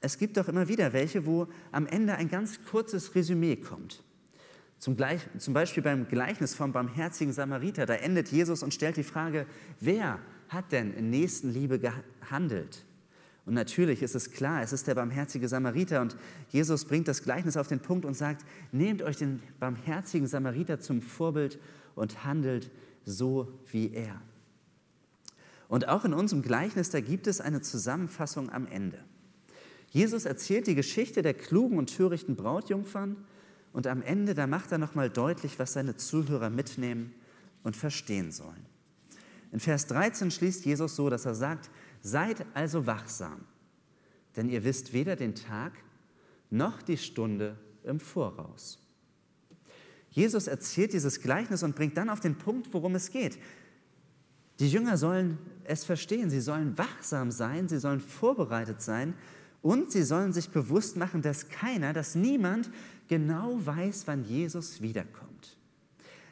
es 0.00 0.18
gibt 0.18 0.36
doch 0.36 0.48
immer 0.48 0.68
wieder 0.68 0.92
welche, 0.92 1.26
wo 1.26 1.48
am 1.72 1.86
Ende 1.86 2.14
ein 2.14 2.28
ganz 2.28 2.60
kurzes 2.64 3.14
Resümee 3.14 3.56
kommt. 3.56 4.02
Zum, 4.78 4.96
Gleich, 4.96 5.22
zum 5.38 5.54
Beispiel 5.54 5.82
beim 5.82 6.06
Gleichnis 6.06 6.54
vom 6.54 6.72
barmherzigen 6.72 7.32
Samariter, 7.32 7.84
da 7.84 7.94
endet 7.94 8.28
Jesus 8.28 8.62
und 8.62 8.72
stellt 8.72 8.96
die 8.96 9.02
Frage, 9.02 9.46
wer 9.80 10.20
hat 10.48 10.70
denn 10.70 10.94
in 10.94 11.10
Nächstenliebe 11.10 11.80
gehandelt? 11.80 12.84
Und 13.48 13.54
natürlich 13.54 14.02
ist 14.02 14.14
es 14.14 14.30
klar, 14.30 14.60
es 14.60 14.74
ist 14.74 14.88
der 14.88 14.94
barmherzige 14.94 15.48
Samariter 15.48 16.02
und 16.02 16.18
Jesus 16.50 16.84
bringt 16.84 17.08
das 17.08 17.22
Gleichnis 17.22 17.56
auf 17.56 17.66
den 17.66 17.80
Punkt 17.80 18.04
und 18.04 18.12
sagt, 18.12 18.44
nehmt 18.72 19.00
euch 19.00 19.16
den 19.16 19.42
barmherzigen 19.58 20.26
Samariter 20.26 20.80
zum 20.80 21.00
Vorbild 21.00 21.58
und 21.94 22.26
handelt 22.26 22.70
so 23.06 23.50
wie 23.72 23.90
er. 23.94 24.20
Und 25.66 25.88
auch 25.88 26.04
in 26.04 26.12
unserem 26.12 26.42
Gleichnis, 26.42 26.90
da 26.90 27.00
gibt 27.00 27.26
es 27.26 27.40
eine 27.40 27.62
Zusammenfassung 27.62 28.52
am 28.52 28.66
Ende. 28.66 28.98
Jesus 29.88 30.26
erzählt 30.26 30.66
die 30.66 30.74
Geschichte 30.74 31.22
der 31.22 31.32
klugen 31.32 31.78
und 31.78 31.96
törichten 31.96 32.36
Brautjungfern 32.36 33.16
und 33.72 33.86
am 33.86 34.02
Ende, 34.02 34.34
da 34.34 34.46
macht 34.46 34.72
er 34.72 34.78
nochmal 34.78 35.08
deutlich, 35.08 35.58
was 35.58 35.72
seine 35.72 35.96
Zuhörer 35.96 36.50
mitnehmen 36.50 37.14
und 37.62 37.78
verstehen 37.78 38.30
sollen. 38.30 38.66
In 39.52 39.60
Vers 39.60 39.86
13 39.86 40.30
schließt 40.30 40.66
Jesus 40.66 40.96
so, 40.96 41.08
dass 41.08 41.24
er 41.24 41.34
sagt, 41.34 41.70
Seid 42.08 42.46
also 42.54 42.86
wachsam, 42.86 43.44
denn 44.34 44.48
ihr 44.48 44.64
wisst 44.64 44.94
weder 44.94 45.14
den 45.14 45.34
Tag 45.34 45.72
noch 46.48 46.80
die 46.80 46.96
Stunde 46.96 47.58
im 47.84 48.00
Voraus. 48.00 48.78
Jesus 50.10 50.46
erzählt 50.46 50.94
dieses 50.94 51.20
Gleichnis 51.20 51.62
und 51.62 51.76
bringt 51.76 51.98
dann 51.98 52.08
auf 52.08 52.20
den 52.20 52.36
Punkt, 52.36 52.72
worum 52.72 52.94
es 52.94 53.10
geht. 53.10 53.38
Die 54.58 54.70
Jünger 54.70 54.96
sollen 54.96 55.36
es 55.64 55.84
verstehen, 55.84 56.30
sie 56.30 56.40
sollen 56.40 56.78
wachsam 56.78 57.30
sein, 57.30 57.68
sie 57.68 57.78
sollen 57.78 58.00
vorbereitet 58.00 58.80
sein 58.80 59.12
und 59.60 59.92
sie 59.92 60.02
sollen 60.02 60.32
sich 60.32 60.48
bewusst 60.48 60.96
machen, 60.96 61.20
dass 61.20 61.50
keiner, 61.50 61.92
dass 61.92 62.14
niemand 62.14 62.70
genau 63.06 63.64
weiß, 63.64 64.06
wann 64.06 64.24
Jesus 64.24 64.80
wiederkommt. 64.80 65.27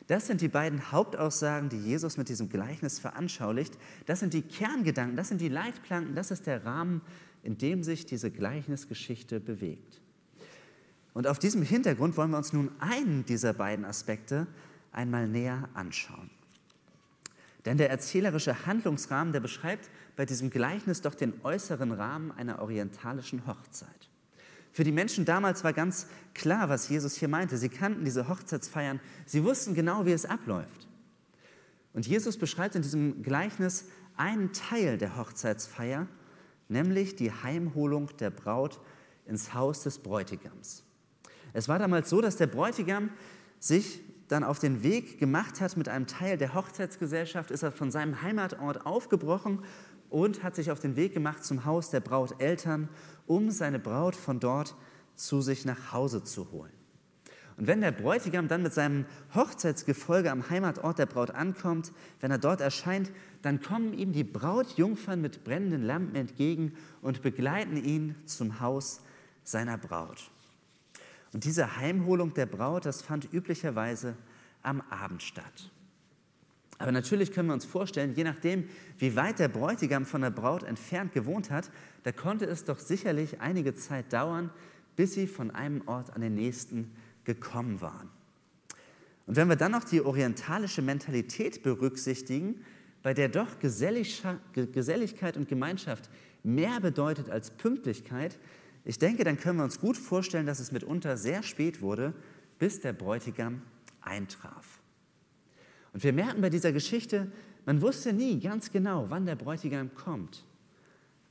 Das 0.06 0.26
sind 0.26 0.40
die 0.40 0.48
beiden 0.48 0.92
Hauptaussagen, 0.92 1.68
die 1.68 1.80
Jesus 1.80 2.16
mit 2.16 2.28
diesem 2.28 2.48
Gleichnis 2.48 2.98
veranschaulicht. 2.98 3.76
Das 4.06 4.20
sind 4.20 4.34
die 4.34 4.42
Kerngedanken, 4.42 5.16
das 5.16 5.28
sind 5.28 5.40
die 5.40 5.48
Leitplanken, 5.48 6.14
das 6.14 6.30
ist 6.30 6.46
der 6.46 6.64
Rahmen, 6.64 7.02
in 7.42 7.58
dem 7.58 7.82
sich 7.82 8.06
diese 8.06 8.30
Gleichnisgeschichte 8.30 9.40
bewegt. 9.40 10.00
Und 11.12 11.26
auf 11.26 11.38
diesem 11.38 11.62
Hintergrund 11.62 12.16
wollen 12.16 12.30
wir 12.30 12.36
uns 12.36 12.52
nun 12.52 12.70
einen 12.78 13.24
dieser 13.24 13.54
beiden 13.54 13.84
Aspekte 13.84 14.46
einmal 14.92 15.26
näher 15.26 15.68
anschauen. 15.74 16.30
Denn 17.64 17.78
der 17.78 17.90
erzählerische 17.90 18.66
Handlungsrahmen, 18.66 19.32
der 19.32 19.40
beschreibt 19.40 19.90
bei 20.14 20.24
diesem 20.24 20.50
Gleichnis 20.50 21.02
doch 21.02 21.14
den 21.14 21.32
äußeren 21.42 21.90
Rahmen 21.90 22.30
einer 22.30 22.60
orientalischen 22.60 23.46
Hochzeit. 23.46 24.08
Für 24.76 24.84
die 24.84 24.92
Menschen 24.92 25.24
damals 25.24 25.64
war 25.64 25.72
ganz 25.72 26.06
klar, 26.34 26.68
was 26.68 26.90
Jesus 26.90 27.14
hier 27.14 27.28
meinte. 27.28 27.56
Sie 27.56 27.70
kannten 27.70 28.04
diese 28.04 28.28
Hochzeitsfeiern, 28.28 29.00
sie 29.24 29.42
wussten 29.42 29.72
genau, 29.72 30.04
wie 30.04 30.12
es 30.12 30.26
abläuft. 30.26 30.86
Und 31.94 32.06
Jesus 32.06 32.36
beschreibt 32.36 32.74
in 32.74 32.82
diesem 32.82 33.22
Gleichnis 33.22 33.86
einen 34.18 34.52
Teil 34.52 34.98
der 34.98 35.16
Hochzeitsfeier, 35.16 36.08
nämlich 36.68 37.16
die 37.16 37.32
Heimholung 37.32 38.14
der 38.18 38.28
Braut 38.28 38.78
ins 39.24 39.54
Haus 39.54 39.82
des 39.82 39.98
Bräutigams. 39.98 40.84
Es 41.54 41.68
war 41.68 41.78
damals 41.78 42.10
so, 42.10 42.20
dass 42.20 42.36
der 42.36 42.48
Bräutigam 42.48 43.08
sich 43.58 44.02
dann 44.28 44.44
auf 44.44 44.58
den 44.58 44.82
Weg 44.82 45.18
gemacht 45.18 45.62
hat 45.62 45.78
mit 45.78 45.88
einem 45.88 46.06
Teil 46.06 46.36
der 46.36 46.52
Hochzeitsgesellschaft, 46.52 47.50
ist 47.50 47.62
er 47.62 47.72
von 47.72 47.90
seinem 47.90 48.20
Heimatort 48.20 48.84
aufgebrochen 48.84 49.60
und 50.10 50.42
hat 50.42 50.54
sich 50.54 50.70
auf 50.70 50.80
den 50.80 50.96
Weg 50.96 51.14
gemacht 51.14 51.44
zum 51.44 51.64
Haus 51.64 51.90
der 51.90 52.00
Brauteltern, 52.00 52.88
um 53.26 53.50
seine 53.50 53.78
Braut 53.78 54.16
von 54.16 54.40
dort 54.40 54.74
zu 55.14 55.40
sich 55.40 55.64
nach 55.64 55.92
Hause 55.92 56.22
zu 56.22 56.50
holen. 56.52 56.72
Und 57.56 57.66
wenn 57.66 57.80
der 57.80 57.90
Bräutigam 57.90 58.48
dann 58.48 58.62
mit 58.62 58.74
seinem 58.74 59.06
Hochzeitsgefolge 59.34 60.30
am 60.30 60.50
Heimatort 60.50 60.98
der 60.98 61.06
Braut 61.06 61.30
ankommt, 61.30 61.90
wenn 62.20 62.30
er 62.30 62.38
dort 62.38 62.60
erscheint, 62.60 63.10
dann 63.40 63.62
kommen 63.62 63.94
ihm 63.94 64.12
die 64.12 64.24
Brautjungfern 64.24 65.20
mit 65.20 65.42
brennenden 65.42 65.82
Lampen 65.82 66.16
entgegen 66.16 66.74
und 67.00 67.22
begleiten 67.22 67.76
ihn 67.82 68.14
zum 68.26 68.60
Haus 68.60 69.00
seiner 69.42 69.78
Braut. 69.78 70.30
Und 71.32 71.44
diese 71.44 71.76
Heimholung 71.76 72.34
der 72.34 72.46
Braut, 72.46 72.84
das 72.84 73.00
fand 73.00 73.32
üblicherweise 73.32 74.16
am 74.62 74.82
Abend 74.90 75.22
statt. 75.22 75.70
Aber 76.78 76.92
natürlich 76.92 77.32
können 77.32 77.48
wir 77.48 77.54
uns 77.54 77.64
vorstellen, 77.64 78.14
je 78.14 78.24
nachdem, 78.24 78.68
wie 78.98 79.16
weit 79.16 79.38
der 79.38 79.48
Bräutigam 79.48 80.04
von 80.04 80.20
der 80.20 80.30
Braut 80.30 80.62
entfernt 80.62 81.12
gewohnt 81.12 81.50
hat, 81.50 81.70
da 82.02 82.12
konnte 82.12 82.44
es 82.44 82.64
doch 82.64 82.78
sicherlich 82.78 83.40
einige 83.40 83.74
Zeit 83.74 84.12
dauern, 84.12 84.50
bis 84.94 85.14
sie 85.14 85.26
von 85.26 85.50
einem 85.50 85.82
Ort 85.86 86.14
an 86.14 86.20
den 86.20 86.34
nächsten 86.34 86.90
gekommen 87.24 87.80
waren. 87.80 88.08
Und 89.26 89.36
wenn 89.36 89.48
wir 89.48 89.56
dann 89.56 89.72
noch 89.72 89.84
die 89.84 90.02
orientalische 90.02 90.82
Mentalität 90.82 91.62
berücksichtigen, 91.62 92.64
bei 93.02 93.14
der 93.14 93.28
doch 93.28 93.58
Geselligkeit 93.58 95.36
und 95.36 95.48
Gemeinschaft 95.48 96.10
mehr 96.42 96.80
bedeutet 96.80 97.30
als 97.30 97.50
Pünktlichkeit, 97.50 98.38
ich 98.84 98.98
denke, 98.98 99.24
dann 99.24 99.38
können 99.38 99.58
wir 99.58 99.64
uns 99.64 99.80
gut 99.80 99.96
vorstellen, 99.96 100.46
dass 100.46 100.60
es 100.60 100.70
mitunter 100.70 101.16
sehr 101.16 101.42
spät 101.42 101.80
wurde, 101.80 102.14
bis 102.58 102.80
der 102.80 102.92
Bräutigam 102.92 103.62
eintraf. 104.00 104.80
Und 105.96 106.04
wir 106.04 106.12
merken 106.12 106.42
bei 106.42 106.50
dieser 106.50 106.72
Geschichte, 106.72 107.32
man 107.64 107.80
wusste 107.80 108.12
nie 108.12 108.38
ganz 108.38 108.70
genau, 108.70 109.06
wann 109.08 109.24
der 109.24 109.34
Bräutigam 109.34 109.94
kommt. 109.94 110.44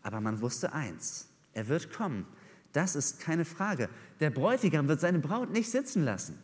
Aber 0.01 0.19
man 0.21 0.41
wusste 0.41 0.73
eins, 0.73 1.29
er 1.53 1.67
wird 1.67 1.93
kommen. 1.93 2.25
Das 2.73 2.95
ist 2.95 3.19
keine 3.19 3.45
Frage. 3.45 3.89
Der 4.19 4.31
Bräutigam 4.31 4.87
wird 4.87 4.99
seine 4.99 5.19
Braut 5.19 5.51
nicht 5.51 5.69
sitzen 5.69 6.03
lassen. 6.03 6.39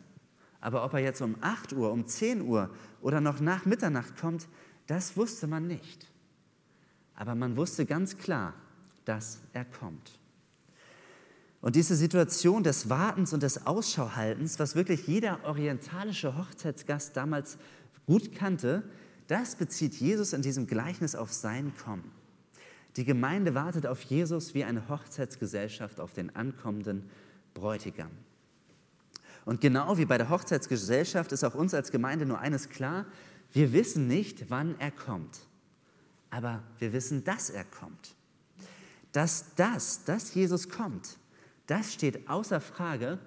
Aber 0.60 0.84
ob 0.84 0.94
er 0.94 1.00
jetzt 1.00 1.20
um 1.20 1.34
8 1.40 1.72
Uhr, 1.72 1.90
um 1.90 2.06
10 2.06 2.42
Uhr 2.42 2.70
oder 3.00 3.20
noch 3.20 3.40
nach 3.40 3.66
Mitternacht 3.66 4.16
kommt, 4.16 4.46
das 4.86 5.16
wusste 5.16 5.48
man 5.48 5.66
nicht. 5.66 6.06
Aber 7.16 7.34
man 7.34 7.56
wusste 7.56 7.86
ganz 7.86 8.18
klar, 8.18 8.54
dass 9.04 9.40
er 9.52 9.64
kommt. 9.64 10.20
Und 11.60 11.74
diese 11.74 11.96
Situation 11.96 12.62
des 12.62 12.88
Wartens 12.88 13.32
und 13.32 13.42
des 13.42 13.66
Ausschauhaltens, 13.66 14.60
was 14.60 14.76
wirklich 14.76 15.08
jeder 15.08 15.44
orientalische 15.44 16.36
Hochzeitsgast 16.36 17.16
damals 17.16 17.56
gut 18.06 18.34
kannte, 18.34 18.82
das 19.28 19.56
bezieht 19.56 19.94
Jesus 19.94 20.32
in 20.32 20.42
diesem 20.42 20.66
Gleichnis 20.66 21.14
auf 21.14 21.32
sein 21.32 21.72
Kommen. 21.82 22.10
Die 22.96 23.04
Gemeinde 23.04 23.54
wartet 23.54 23.86
auf 23.86 24.02
Jesus 24.02 24.54
wie 24.54 24.64
eine 24.64 24.88
Hochzeitsgesellschaft 24.88 26.00
auf 26.00 26.12
den 26.12 26.34
ankommenden 26.36 27.08
Bräutigam. 27.54 28.10
Und 29.44 29.60
genau 29.60 29.96
wie 29.98 30.04
bei 30.04 30.18
der 30.18 30.28
Hochzeitsgesellschaft 30.28 31.32
ist 31.32 31.44
auch 31.44 31.54
uns 31.54 31.74
als 31.74 31.90
Gemeinde 31.90 32.26
nur 32.26 32.38
eines 32.38 32.68
klar, 32.68 33.06
wir 33.52 33.72
wissen 33.72 34.06
nicht, 34.06 34.50
wann 34.50 34.78
er 34.78 34.90
kommt, 34.90 35.40
aber 36.30 36.62
wir 36.78 36.92
wissen, 36.92 37.24
dass 37.24 37.50
er 37.50 37.64
kommt. 37.64 38.14
Dass 39.12 39.54
das, 39.56 40.04
dass 40.04 40.32
Jesus 40.34 40.68
kommt, 40.68 41.18
das 41.66 41.92
steht 41.92 42.28
außer 42.28 42.60
Frage, 42.60 43.18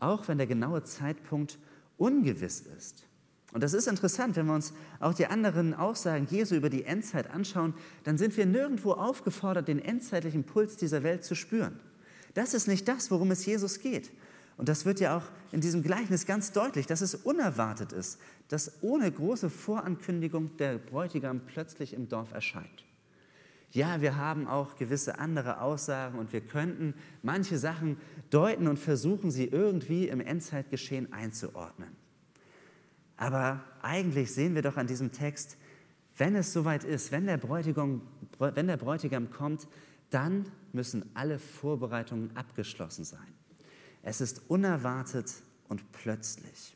auch 0.00 0.28
wenn 0.28 0.38
der 0.38 0.46
genaue 0.46 0.82
Zeitpunkt 0.82 1.58
ungewiss 1.96 2.60
ist. 2.60 3.04
Und 3.52 3.62
das 3.62 3.72
ist 3.72 3.88
interessant, 3.88 4.36
wenn 4.36 4.46
wir 4.46 4.54
uns 4.54 4.72
auch 5.00 5.14
die 5.14 5.26
anderen 5.26 5.74
Aussagen 5.74 6.26
Jesu 6.30 6.54
über 6.54 6.70
die 6.70 6.84
Endzeit 6.84 7.30
anschauen, 7.30 7.74
dann 8.04 8.16
sind 8.16 8.36
wir 8.36 8.46
nirgendwo 8.46 8.92
aufgefordert, 8.92 9.66
den 9.66 9.80
endzeitlichen 9.80 10.44
Puls 10.44 10.76
dieser 10.76 11.02
Welt 11.02 11.24
zu 11.24 11.34
spüren. 11.34 11.80
Das 12.34 12.54
ist 12.54 12.68
nicht 12.68 12.86
das, 12.86 13.10
worum 13.10 13.32
es 13.32 13.44
Jesus 13.44 13.80
geht. 13.80 14.12
Und 14.56 14.68
das 14.68 14.84
wird 14.84 15.00
ja 15.00 15.16
auch 15.16 15.24
in 15.52 15.60
diesem 15.60 15.82
Gleichnis 15.82 16.26
ganz 16.26 16.52
deutlich, 16.52 16.86
dass 16.86 17.00
es 17.00 17.14
unerwartet 17.14 17.92
ist, 17.92 18.20
dass 18.48 18.82
ohne 18.82 19.10
große 19.10 19.48
Vorankündigung 19.48 20.56
der 20.58 20.78
Bräutigam 20.78 21.40
plötzlich 21.46 21.94
im 21.94 22.08
Dorf 22.08 22.32
erscheint. 22.32 22.84
Ja, 23.72 24.00
wir 24.00 24.16
haben 24.16 24.46
auch 24.46 24.76
gewisse 24.76 25.18
andere 25.18 25.60
Aussagen 25.60 26.18
und 26.18 26.32
wir 26.32 26.40
könnten 26.40 26.94
manche 27.22 27.56
Sachen 27.56 27.96
deuten 28.28 28.66
und 28.66 28.78
versuchen, 28.78 29.30
sie 29.30 29.46
irgendwie 29.46 30.08
im 30.08 30.20
Endzeitgeschehen 30.20 31.12
einzuordnen. 31.12 31.99
Aber 33.20 33.62
eigentlich 33.82 34.32
sehen 34.32 34.54
wir 34.54 34.62
doch 34.62 34.78
an 34.78 34.86
diesem 34.86 35.12
Text, 35.12 35.58
wenn 36.16 36.34
es 36.34 36.54
soweit 36.54 36.84
ist, 36.84 37.12
wenn 37.12 37.26
der, 37.26 37.36
Bräutigam, 37.36 38.00
wenn 38.38 38.66
der 38.66 38.78
Bräutigam 38.78 39.30
kommt, 39.30 39.68
dann 40.08 40.46
müssen 40.72 41.04
alle 41.12 41.38
Vorbereitungen 41.38 42.34
abgeschlossen 42.34 43.04
sein. 43.04 43.28
Es 44.02 44.22
ist 44.22 44.40
unerwartet 44.48 45.34
und 45.68 45.92
plötzlich. 45.92 46.74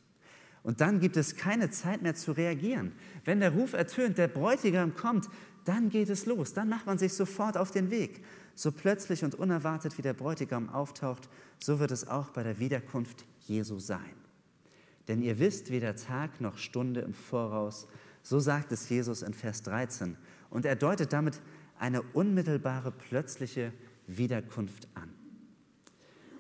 Und 0.62 0.82
dann 0.82 1.00
gibt 1.00 1.16
es 1.16 1.34
keine 1.34 1.70
Zeit 1.70 2.02
mehr 2.02 2.14
zu 2.14 2.32
reagieren. 2.32 2.92
Wenn 3.24 3.40
der 3.40 3.52
Ruf 3.52 3.72
ertönt, 3.72 4.18
der 4.18 4.28
Bräutigam 4.28 4.94
kommt, 4.94 5.30
dann 5.64 5.88
geht 5.88 6.10
es 6.10 6.26
los. 6.26 6.52
Dann 6.52 6.68
macht 6.68 6.84
man 6.84 6.98
sich 6.98 7.14
sofort 7.14 7.56
auf 7.56 7.70
den 7.70 7.90
Weg. 7.90 8.22
So 8.54 8.70
plötzlich 8.70 9.24
und 9.24 9.34
unerwartet 9.34 9.96
wie 9.96 10.02
der 10.02 10.12
Bräutigam 10.12 10.68
auftaucht, 10.68 11.30
so 11.58 11.80
wird 11.80 11.90
es 11.90 12.06
auch 12.06 12.28
bei 12.30 12.42
der 12.42 12.58
Wiederkunft 12.58 13.24
Jesu 13.46 13.78
sein. 13.78 14.23
Denn 15.08 15.22
ihr 15.22 15.38
wisst 15.38 15.70
weder 15.70 15.96
Tag 15.96 16.40
noch 16.40 16.58
Stunde 16.58 17.00
im 17.00 17.12
Voraus, 17.12 17.86
so 18.22 18.40
sagt 18.40 18.72
es 18.72 18.88
Jesus 18.88 19.22
in 19.22 19.34
Vers 19.34 19.62
13. 19.62 20.16
Und 20.50 20.64
er 20.64 20.76
deutet 20.76 21.12
damit 21.12 21.40
eine 21.78 22.02
unmittelbare, 22.02 22.90
plötzliche 22.90 23.72
Wiederkunft 24.06 24.88
an. 24.94 25.10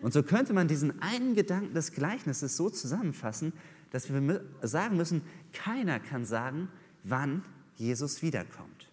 Und 0.00 0.12
so 0.12 0.22
könnte 0.22 0.52
man 0.52 0.68
diesen 0.68 1.02
einen 1.02 1.34
Gedanken 1.34 1.74
des 1.74 1.92
Gleichnisses 1.92 2.56
so 2.56 2.70
zusammenfassen, 2.70 3.52
dass 3.90 4.12
wir 4.12 4.44
sagen 4.62 4.96
müssen, 4.96 5.22
keiner 5.52 6.00
kann 6.00 6.24
sagen, 6.24 6.68
wann 7.04 7.42
Jesus 7.76 8.22
wiederkommt. 8.22 8.90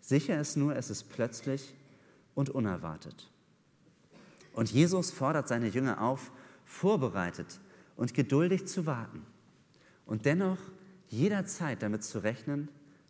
Sicher 0.00 0.40
ist 0.40 0.56
nur, 0.56 0.76
es 0.76 0.90
ist 0.90 1.10
plötzlich 1.10 1.74
und 2.34 2.50
unerwartet. 2.50 3.30
Und 4.52 4.70
Jesus 4.70 5.10
fordert 5.10 5.48
seine 5.48 5.68
Jünger 5.68 6.00
auf, 6.00 6.30
vorbereitet 6.64 7.60
und 7.96 8.14
geduldig 8.14 8.66
zu 8.66 8.86
warten 8.86 9.22
und 10.06 10.26
dennoch 10.26 10.58
jederzeit 11.08 11.82
damit 11.82 12.02
zu 12.02 12.18
rechnen, 12.18 12.68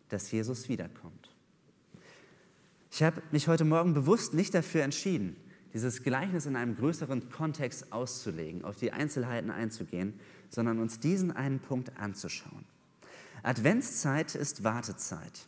dass 0.09 0.31
Jesus 0.31 0.69
wiederkommt. 0.69 1.31
Ich 2.91 3.03
habe 3.03 3.21
mich 3.31 3.47
heute 3.47 3.65
Morgen 3.65 3.93
bewusst 3.93 4.33
nicht 4.33 4.53
dafür 4.53 4.83
entschieden, 4.83 5.35
dieses 5.73 6.03
Gleichnis 6.03 6.45
in 6.45 6.55
einem 6.55 6.77
größeren 6.77 7.29
Kontext 7.29 7.91
auszulegen, 7.91 8.63
auf 8.63 8.77
die 8.77 8.93
Einzelheiten 8.93 9.51
einzugehen, 9.51 10.13
sondern 10.49 10.79
uns 10.79 11.01
diesen 11.01 11.31
einen 11.33 11.59
Punkt 11.59 11.97
anzuschauen. 11.97 12.63
Adventszeit 13.43 14.35
ist 14.35 14.63
Wartezeit. 14.63 15.47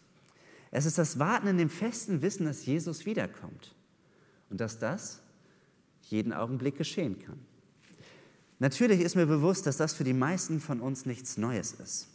Es 0.71 0.85
ist 0.85 0.97
das 0.97 1.17
Warten 1.17 1.47
in 1.47 1.57
dem 1.57 1.69
festen 1.69 2.21
Wissen, 2.21 2.45
dass 2.45 2.65
Jesus 2.65 3.05
wiederkommt 3.05 3.73
und 4.49 4.59
dass 4.59 4.79
das 4.79 5.21
jeden 6.09 6.33
Augenblick 6.33 6.77
geschehen 6.77 7.19
kann. 7.19 7.39
Natürlich 8.59 9.01
ist 9.01 9.15
mir 9.15 9.27
bewusst, 9.27 9.67
dass 9.67 9.77
das 9.77 9.93
für 9.93 10.03
die 10.03 10.13
meisten 10.13 10.59
von 10.59 10.79
uns 10.79 11.05
nichts 11.05 11.37
Neues 11.37 11.73
ist. 11.73 12.07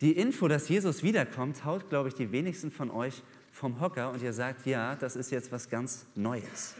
Die 0.00 0.12
Info, 0.12 0.48
dass 0.48 0.68
Jesus 0.68 1.02
wiederkommt, 1.02 1.64
haut, 1.64 1.88
glaube 1.88 2.08
ich, 2.08 2.14
die 2.14 2.32
wenigsten 2.32 2.70
von 2.70 2.90
euch 2.90 3.22
vom 3.52 3.80
Hocker 3.80 4.10
und 4.10 4.22
ihr 4.22 4.32
sagt, 4.32 4.66
ja, 4.66 4.94
das 4.96 5.16
ist 5.16 5.30
jetzt 5.30 5.52
was 5.52 5.70
ganz 5.70 6.06
Neues. 6.14 6.74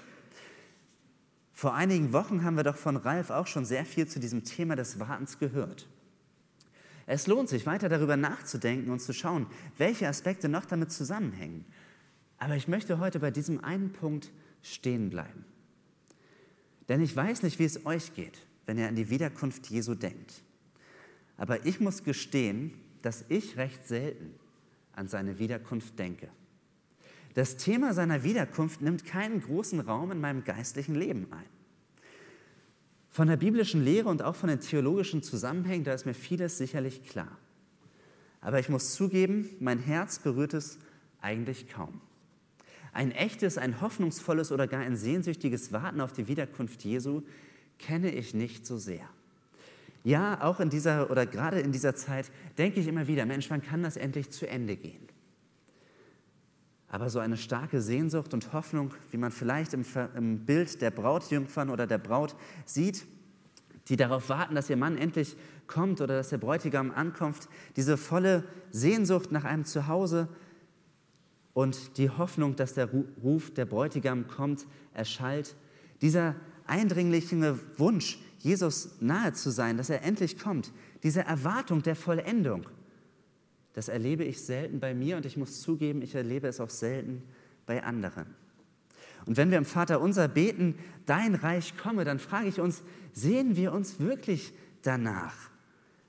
Vor 1.52 1.74
einigen 1.74 2.12
Wochen 2.12 2.44
haben 2.44 2.56
wir 2.56 2.64
doch 2.64 2.76
von 2.76 2.96
Ralf 2.96 3.30
auch 3.30 3.46
schon 3.46 3.64
sehr 3.64 3.86
viel 3.86 4.06
zu 4.06 4.20
diesem 4.20 4.44
Thema 4.44 4.76
des 4.76 4.98
Wartens 4.98 5.38
gehört. 5.38 5.88
Es 7.06 7.26
lohnt 7.26 7.48
sich, 7.48 7.64
weiter 7.64 7.88
darüber 7.88 8.16
nachzudenken 8.16 8.90
und 8.90 9.00
zu 9.00 9.14
schauen, 9.14 9.46
welche 9.78 10.08
Aspekte 10.08 10.48
noch 10.48 10.66
damit 10.66 10.92
zusammenhängen. 10.92 11.64
Aber 12.38 12.56
ich 12.56 12.68
möchte 12.68 12.98
heute 12.98 13.20
bei 13.20 13.30
diesem 13.30 13.62
einen 13.64 13.92
Punkt 13.92 14.30
stehen 14.62 15.08
bleiben. 15.08 15.44
Denn 16.88 17.00
ich 17.00 17.14
weiß 17.14 17.42
nicht, 17.42 17.58
wie 17.58 17.64
es 17.64 17.86
euch 17.86 18.14
geht, 18.14 18.45
wenn 18.66 18.78
ihr 18.78 18.88
an 18.88 18.96
die 18.96 19.08
Wiederkunft 19.10 19.68
Jesu 19.68 19.94
denkt. 19.94 20.42
Aber 21.36 21.64
ich 21.64 21.80
muss 21.80 22.02
gestehen, 22.02 22.72
dass 23.02 23.24
ich 23.28 23.56
recht 23.56 23.86
selten 23.86 24.34
an 24.92 25.08
seine 25.08 25.38
Wiederkunft 25.38 25.98
denke. 25.98 26.28
Das 27.34 27.56
Thema 27.56 27.92
seiner 27.92 28.22
Wiederkunft 28.22 28.80
nimmt 28.80 29.04
keinen 29.04 29.42
großen 29.42 29.80
Raum 29.80 30.10
in 30.10 30.20
meinem 30.20 30.42
geistlichen 30.42 30.94
Leben 30.94 31.26
ein. 31.30 31.44
Von 33.10 33.28
der 33.28 33.36
biblischen 33.36 33.84
Lehre 33.84 34.08
und 34.08 34.22
auch 34.22 34.36
von 34.36 34.48
den 34.48 34.60
theologischen 34.60 35.22
Zusammenhängen, 35.22 35.84
da 35.84 35.92
ist 35.92 36.06
mir 36.06 36.14
vieles 36.14 36.58
sicherlich 36.58 37.04
klar. 37.04 37.38
Aber 38.40 38.58
ich 38.58 38.68
muss 38.68 38.94
zugeben, 38.94 39.48
mein 39.60 39.78
Herz 39.78 40.18
berührt 40.18 40.54
es 40.54 40.78
eigentlich 41.20 41.68
kaum. 41.68 42.00
Ein 42.92 43.12
echtes, 43.12 43.58
ein 43.58 43.80
hoffnungsvolles 43.82 44.50
oder 44.50 44.66
gar 44.66 44.80
ein 44.80 44.96
sehnsüchtiges 44.96 45.72
Warten 45.72 46.00
auf 46.00 46.12
die 46.12 46.28
Wiederkunft 46.28 46.84
Jesu 46.84 47.22
kenne 47.78 48.10
ich 48.10 48.34
nicht 48.34 48.66
so 48.66 48.78
sehr. 48.78 49.08
Ja, 50.04 50.42
auch 50.42 50.60
in 50.60 50.70
dieser 50.70 51.10
oder 51.10 51.26
gerade 51.26 51.60
in 51.60 51.72
dieser 51.72 51.96
Zeit 51.96 52.30
denke 52.58 52.78
ich 52.80 52.86
immer 52.86 53.08
wieder, 53.08 53.26
Mensch, 53.26 53.50
wann 53.50 53.62
kann 53.62 53.82
das 53.82 53.96
endlich 53.96 54.30
zu 54.30 54.48
Ende 54.48 54.76
gehen? 54.76 55.08
Aber 56.88 57.10
so 57.10 57.18
eine 57.18 57.36
starke 57.36 57.80
Sehnsucht 57.80 58.32
und 58.32 58.52
Hoffnung, 58.52 58.94
wie 59.10 59.16
man 59.16 59.32
vielleicht 59.32 59.74
im, 59.74 59.84
im 60.14 60.46
Bild 60.46 60.80
der 60.80 60.92
Brautjungfern 60.92 61.70
oder 61.70 61.86
der 61.86 61.98
Braut 61.98 62.36
sieht, 62.64 63.04
die 63.88 63.96
darauf 63.96 64.28
warten, 64.28 64.54
dass 64.54 64.70
ihr 64.70 64.76
Mann 64.76 64.96
endlich 64.96 65.36
kommt 65.66 66.00
oder 66.00 66.16
dass 66.16 66.28
der 66.28 66.38
Bräutigam 66.38 66.92
ankommt, 66.92 67.48
diese 67.76 67.96
volle 67.96 68.44
Sehnsucht 68.70 69.32
nach 69.32 69.44
einem 69.44 69.64
Zuhause 69.64 70.28
und 71.52 71.96
die 71.98 72.10
Hoffnung, 72.10 72.56
dass 72.56 72.74
der 72.74 72.88
Ruf 73.22 73.52
der 73.52 73.64
Bräutigam 73.64 74.28
kommt, 74.28 74.66
erschallt, 74.92 75.56
dieser 76.00 76.36
eindringliche 76.68 77.58
Wunsch, 77.76 78.18
Jesus 78.38 78.90
nahe 79.00 79.32
zu 79.32 79.50
sein, 79.50 79.76
dass 79.76 79.90
er 79.90 80.02
endlich 80.02 80.38
kommt, 80.38 80.72
diese 81.02 81.22
Erwartung 81.22 81.82
der 81.82 81.96
Vollendung, 81.96 82.66
das 83.72 83.88
erlebe 83.88 84.24
ich 84.24 84.40
selten 84.40 84.80
bei 84.80 84.94
mir 84.94 85.16
und 85.16 85.26
ich 85.26 85.36
muss 85.36 85.60
zugeben, 85.60 86.00
ich 86.02 86.14
erlebe 86.14 86.48
es 86.48 86.60
auch 86.60 86.70
selten 86.70 87.22
bei 87.66 87.84
anderen. 87.84 88.26
Und 89.26 89.36
wenn 89.36 89.50
wir 89.50 89.58
im 89.58 89.64
Vater 89.64 90.00
unser 90.00 90.28
beten, 90.28 90.78
dein 91.04 91.34
Reich 91.34 91.76
komme, 91.76 92.04
dann 92.04 92.18
frage 92.18 92.48
ich 92.48 92.60
uns, 92.60 92.82
sehen 93.12 93.56
wir 93.56 93.72
uns 93.72 93.98
wirklich 93.98 94.52
danach? 94.82 95.34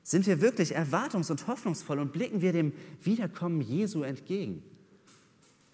Sind 0.04 0.28
wir 0.28 0.40
wirklich 0.40 0.78
erwartungs- 0.78 1.32
und 1.32 1.48
hoffnungsvoll 1.48 2.00
und 2.00 2.14
blicken 2.14 2.42
wir 2.42 2.54
dem 2.54 2.72
Wiederkommen 3.02 3.60
Jesu 3.60 4.04
entgegen? 4.04 4.64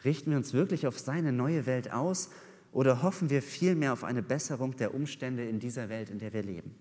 Richten 0.03 0.31
wir 0.31 0.37
uns 0.37 0.53
wirklich 0.53 0.87
auf 0.87 0.97
seine 0.97 1.31
neue 1.31 1.65
Welt 1.65 1.91
aus 1.91 2.29
oder 2.74 3.01
hoffen 3.01 3.30
wir 3.30 3.42
vielmehr 3.42 3.94
auf 3.94 4.03
eine 4.03 4.22
Besserung 4.22 4.75
der 4.75 4.94
Umstände 4.94 5.46
in 5.48 5.60
dieser 5.60 5.89
Welt, 5.89 6.10
in 6.10 6.20
der 6.20 6.34
wir 6.34 6.44
leben? 6.44 6.75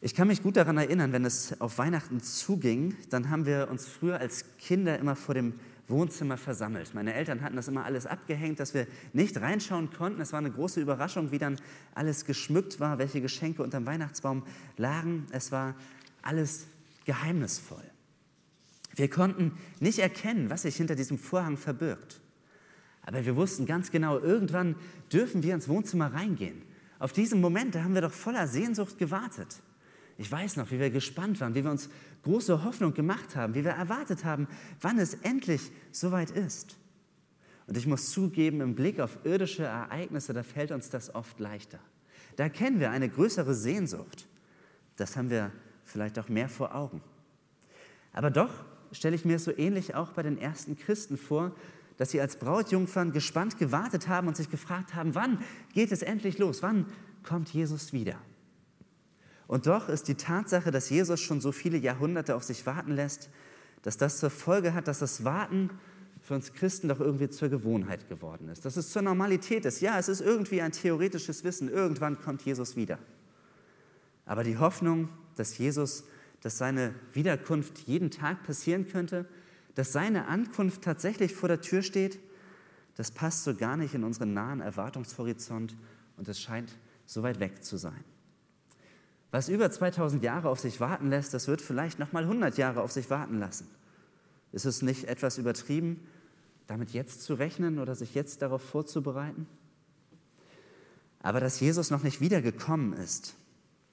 Ich 0.00 0.14
kann 0.14 0.28
mich 0.28 0.44
gut 0.44 0.56
daran 0.56 0.78
erinnern, 0.78 1.12
wenn 1.12 1.24
es 1.24 1.60
auf 1.60 1.76
Weihnachten 1.78 2.20
zuging, 2.20 2.94
dann 3.10 3.30
haben 3.30 3.46
wir 3.46 3.68
uns 3.68 3.88
früher 3.88 4.20
als 4.20 4.44
Kinder 4.56 4.96
immer 4.96 5.16
vor 5.16 5.34
dem 5.34 5.54
Wohnzimmer 5.88 6.36
versammelt. 6.36 6.94
Meine 6.94 7.14
Eltern 7.14 7.42
hatten 7.42 7.56
das 7.56 7.66
immer 7.66 7.84
alles 7.84 8.06
abgehängt, 8.06 8.60
dass 8.60 8.74
wir 8.74 8.86
nicht 9.12 9.40
reinschauen 9.40 9.90
konnten. 9.90 10.20
Es 10.20 10.32
war 10.32 10.38
eine 10.38 10.52
große 10.52 10.80
Überraschung, 10.80 11.32
wie 11.32 11.38
dann 11.38 11.58
alles 11.94 12.26
geschmückt 12.26 12.78
war, 12.78 12.98
welche 12.98 13.20
Geschenke 13.20 13.62
unterm 13.62 13.86
Weihnachtsbaum 13.86 14.44
lagen. 14.76 15.26
Es 15.32 15.50
war 15.50 15.74
alles 16.22 16.66
geheimnisvoll. 17.04 17.82
Wir 18.94 19.10
konnten 19.10 19.52
nicht 19.80 19.98
erkennen, 19.98 20.48
was 20.48 20.62
sich 20.62 20.76
hinter 20.76 20.94
diesem 20.94 21.18
Vorhang 21.18 21.56
verbirgt. 21.56 22.20
Aber 23.08 23.24
wir 23.24 23.36
wussten 23.36 23.64
ganz 23.64 23.90
genau, 23.90 24.18
irgendwann 24.18 24.76
dürfen 25.10 25.42
wir 25.42 25.54
ins 25.54 25.66
Wohnzimmer 25.66 26.12
reingehen. 26.12 26.60
Auf 26.98 27.14
diesen 27.14 27.40
Moment, 27.40 27.74
da 27.74 27.82
haben 27.82 27.94
wir 27.94 28.02
doch 28.02 28.12
voller 28.12 28.46
Sehnsucht 28.46 28.98
gewartet. 28.98 29.62
Ich 30.18 30.30
weiß 30.30 30.56
noch, 30.56 30.70
wie 30.70 30.78
wir 30.78 30.90
gespannt 30.90 31.40
waren, 31.40 31.54
wie 31.54 31.64
wir 31.64 31.70
uns 31.70 31.88
große 32.22 32.64
Hoffnung 32.64 32.92
gemacht 32.92 33.34
haben, 33.34 33.54
wie 33.54 33.64
wir 33.64 33.70
erwartet 33.70 34.26
haben, 34.26 34.46
wann 34.82 34.98
es 34.98 35.14
endlich 35.14 35.72
soweit 35.90 36.30
ist. 36.30 36.76
Und 37.66 37.78
ich 37.78 37.86
muss 37.86 38.10
zugeben, 38.10 38.60
im 38.60 38.74
Blick 38.74 39.00
auf 39.00 39.16
irdische 39.24 39.62
Ereignisse, 39.62 40.34
da 40.34 40.42
fällt 40.42 40.70
uns 40.70 40.90
das 40.90 41.14
oft 41.14 41.40
leichter. 41.40 41.78
Da 42.36 42.50
kennen 42.50 42.78
wir 42.78 42.90
eine 42.90 43.08
größere 43.08 43.54
Sehnsucht. 43.54 44.28
Das 44.96 45.16
haben 45.16 45.30
wir 45.30 45.50
vielleicht 45.86 46.18
auch 46.18 46.28
mehr 46.28 46.50
vor 46.50 46.74
Augen. 46.74 47.00
Aber 48.12 48.30
doch 48.30 48.52
stelle 48.92 49.16
ich 49.16 49.24
mir 49.24 49.36
es 49.36 49.44
so 49.44 49.56
ähnlich 49.56 49.94
auch 49.94 50.12
bei 50.12 50.22
den 50.22 50.36
ersten 50.36 50.76
Christen 50.76 51.16
vor, 51.16 51.54
dass 51.98 52.10
sie 52.10 52.20
als 52.20 52.36
Brautjungfern 52.36 53.12
gespannt 53.12 53.58
gewartet 53.58 54.08
haben 54.08 54.28
und 54.28 54.36
sich 54.36 54.48
gefragt 54.48 54.94
haben, 54.94 55.14
wann 55.14 55.42
geht 55.74 55.92
es 55.92 56.02
endlich 56.02 56.38
los? 56.38 56.62
Wann 56.62 56.86
kommt 57.24 57.50
Jesus 57.50 57.92
wieder? 57.92 58.16
Und 59.48 59.66
doch 59.66 59.88
ist 59.88 60.08
die 60.08 60.14
Tatsache, 60.14 60.70
dass 60.70 60.90
Jesus 60.90 61.20
schon 61.20 61.40
so 61.40 61.52
viele 61.52 61.76
Jahrhunderte 61.76 62.36
auf 62.36 62.44
sich 62.44 62.64
warten 62.66 62.92
lässt, 62.92 63.28
dass 63.82 63.96
das 63.96 64.18
zur 64.18 64.30
Folge 64.30 64.74
hat, 64.74 64.88
dass 64.88 65.00
das 65.00 65.24
Warten 65.24 65.70
für 66.22 66.34
uns 66.34 66.52
Christen 66.52 66.88
doch 66.88 67.00
irgendwie 67.00 67.30
zur 67.30 67.48
Gewohnheit 67.48 68.08
geworden 68.08 68.48
ist. 68.48 68.64
Dass 68.64 68.76
es 68.76 68.90
zur 68.90 69.02
Normalität 69.02 69.64
ist. 69.64 69.80
Ja, 69.80 69.98
es 69.98 70.08
ist 70.08 70.20
irgendwie 70.20 70.60
ein 70.62 70.72
theoretisches 70.72 71.42
Wissen. 71.42 71.68
Irgendwann 71.68 72.20
kommt 72.20 72.42
Jesus 72.42 72.76
wieder. 72.76 72.98
Aber 74.26 74.44
die 74.44 74.58
Hoffnung, 74.58 75.08
dass 75.36 75.56
Jesus, 75.56 76.04
dass 76.42 76.58
seine 76.58 76.94
Wiederkunft 77.14 77.78
jeden 77.86 78.10
Tag 78.10 78.44
passieren 78.44 78.86
könnte, 78.86 79.26
dass 79.78 79.92
seine 79.92 80.26
Ankunft 80.26 80.82
tatsächlich 80.82 81.32
vor 81.36 81.48
der 81.48 81.60
Tür 81.60 81.82
steht, 81.82 82.18
das 82.96 83.12
passt 83.12 83.44
so 83.44 83.54
gar 83.54 83.76
nicht 83.76 83.94
in 83.94 84.02
unseren 84.02 84.34
nahen 84.34 84.60
Erwartungshorizont 84.60 85.76
und 86.16 86.26
es 86.26 86.40
scheint 86.40 86.72
so 87.06 87.22
weit 87.22 87.38
weg 87.38 87.62
zu 87.62 87.76
sein. 87.76 88.02
Was 89.30 89.48
über 89.48 89.70
2000 89.70 90.24
Jahre 90.24 90.48
auf 90.48 90.58
sich 90.58 90.80
warten 90.80 91.10
lässt, 91.10 91.32
das 91.32 91.46
wird 91.46 91.62
vielleicht 91.62 92.00
noch 92.00 92.10
mal 92.10 92.24
100 92.24 92.58
Jahre 92.58 92.82
auf 92.82 92.90
sich 92.90 93.08
warten 93.08 93.38
lassen. 93.38 93.68
Ist 94.50 94.64
es 94.64 94.82
nicht 94.82 95.04
etwas 95.04 95.38
übertrieben, 95.38 96.04
damit 96.66 96.90
jetzt 96.90 97.22
zu 97.22 97.34
rechnen 97.34 97.78
oder 97.78 97.94
sich 97.94 98.16
jetzt 98.16 98.42
darauf 98.42 98.62
vorzubereiten? 98.62 99.46
Aber 101.22 101.38
dass 101.38 101.60
Jesus 101.60 101.92
noch 101.92 102.02
nicht 102.02 102.20
wiedergekommen 102.20 102.94
ist, 102.94 103.36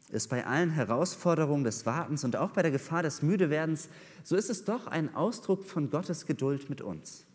ist 0.09 0.29
bei 0.29 0.45
allen 0.45 0.69
Herausforderungen 0.69 1.63
des 1.63 1.85
Wartens 1.85 2.23
und 2.23 2.35
auch 2.35 2.51
bei 2.51 2.61
der 2.61 2.71
Gefahr 2.71 3.03
des 3.03 3.21
Müdewerdens, 3.21 3.89
so 4.23 4.35
ist 4.35 4.49
es 4.49 4.63
doch 4.63 4.87
ein 4.87 5.13
Ausdruck 5.15 5.65
von 5.65 5.89
Gottes 5.89 6.25
Geduld 6.25 6.69
mit 6.69 6.81
uns. 6.81 7.25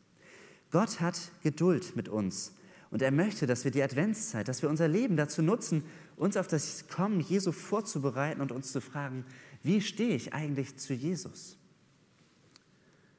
Gott 0.71 1.01
hat 1.01 1.33
Geduld 1.43 1.97
mit 1.97 2.09
uns 2.09 2.55
und 2.91 3.03
er 3.03 3.11
möchte, 3.11 3.47
dass 3.47 3.65
wir 3.65 3.71
die 3.71 3.83
Adventszeit, 3.83 4.49
dass 4.49 4.63
wir 4.63 4.69
unser 4.69 4.89
Leben 4.89 5.17
dazu 5.17 5.43
nutzen, 5.43 5.85
uns 6.17 6.37
auf 6.37 6.47
das 6.47 6.87
Kommen 6.89 7.21
Jesu 7.21 7.53
vorzubereiten 7.53 8.41
und 8.41 8.53
uns 8.53 8.73
zu 8.73 8.81
fragen, 8.81 9.25
wie 9.63 9.81
stehe 9.81 10.15
ich 10.15 10.33
eigentlich 10.33 10.77
zu 10.77 10.95
Jesus? 10.95 11.57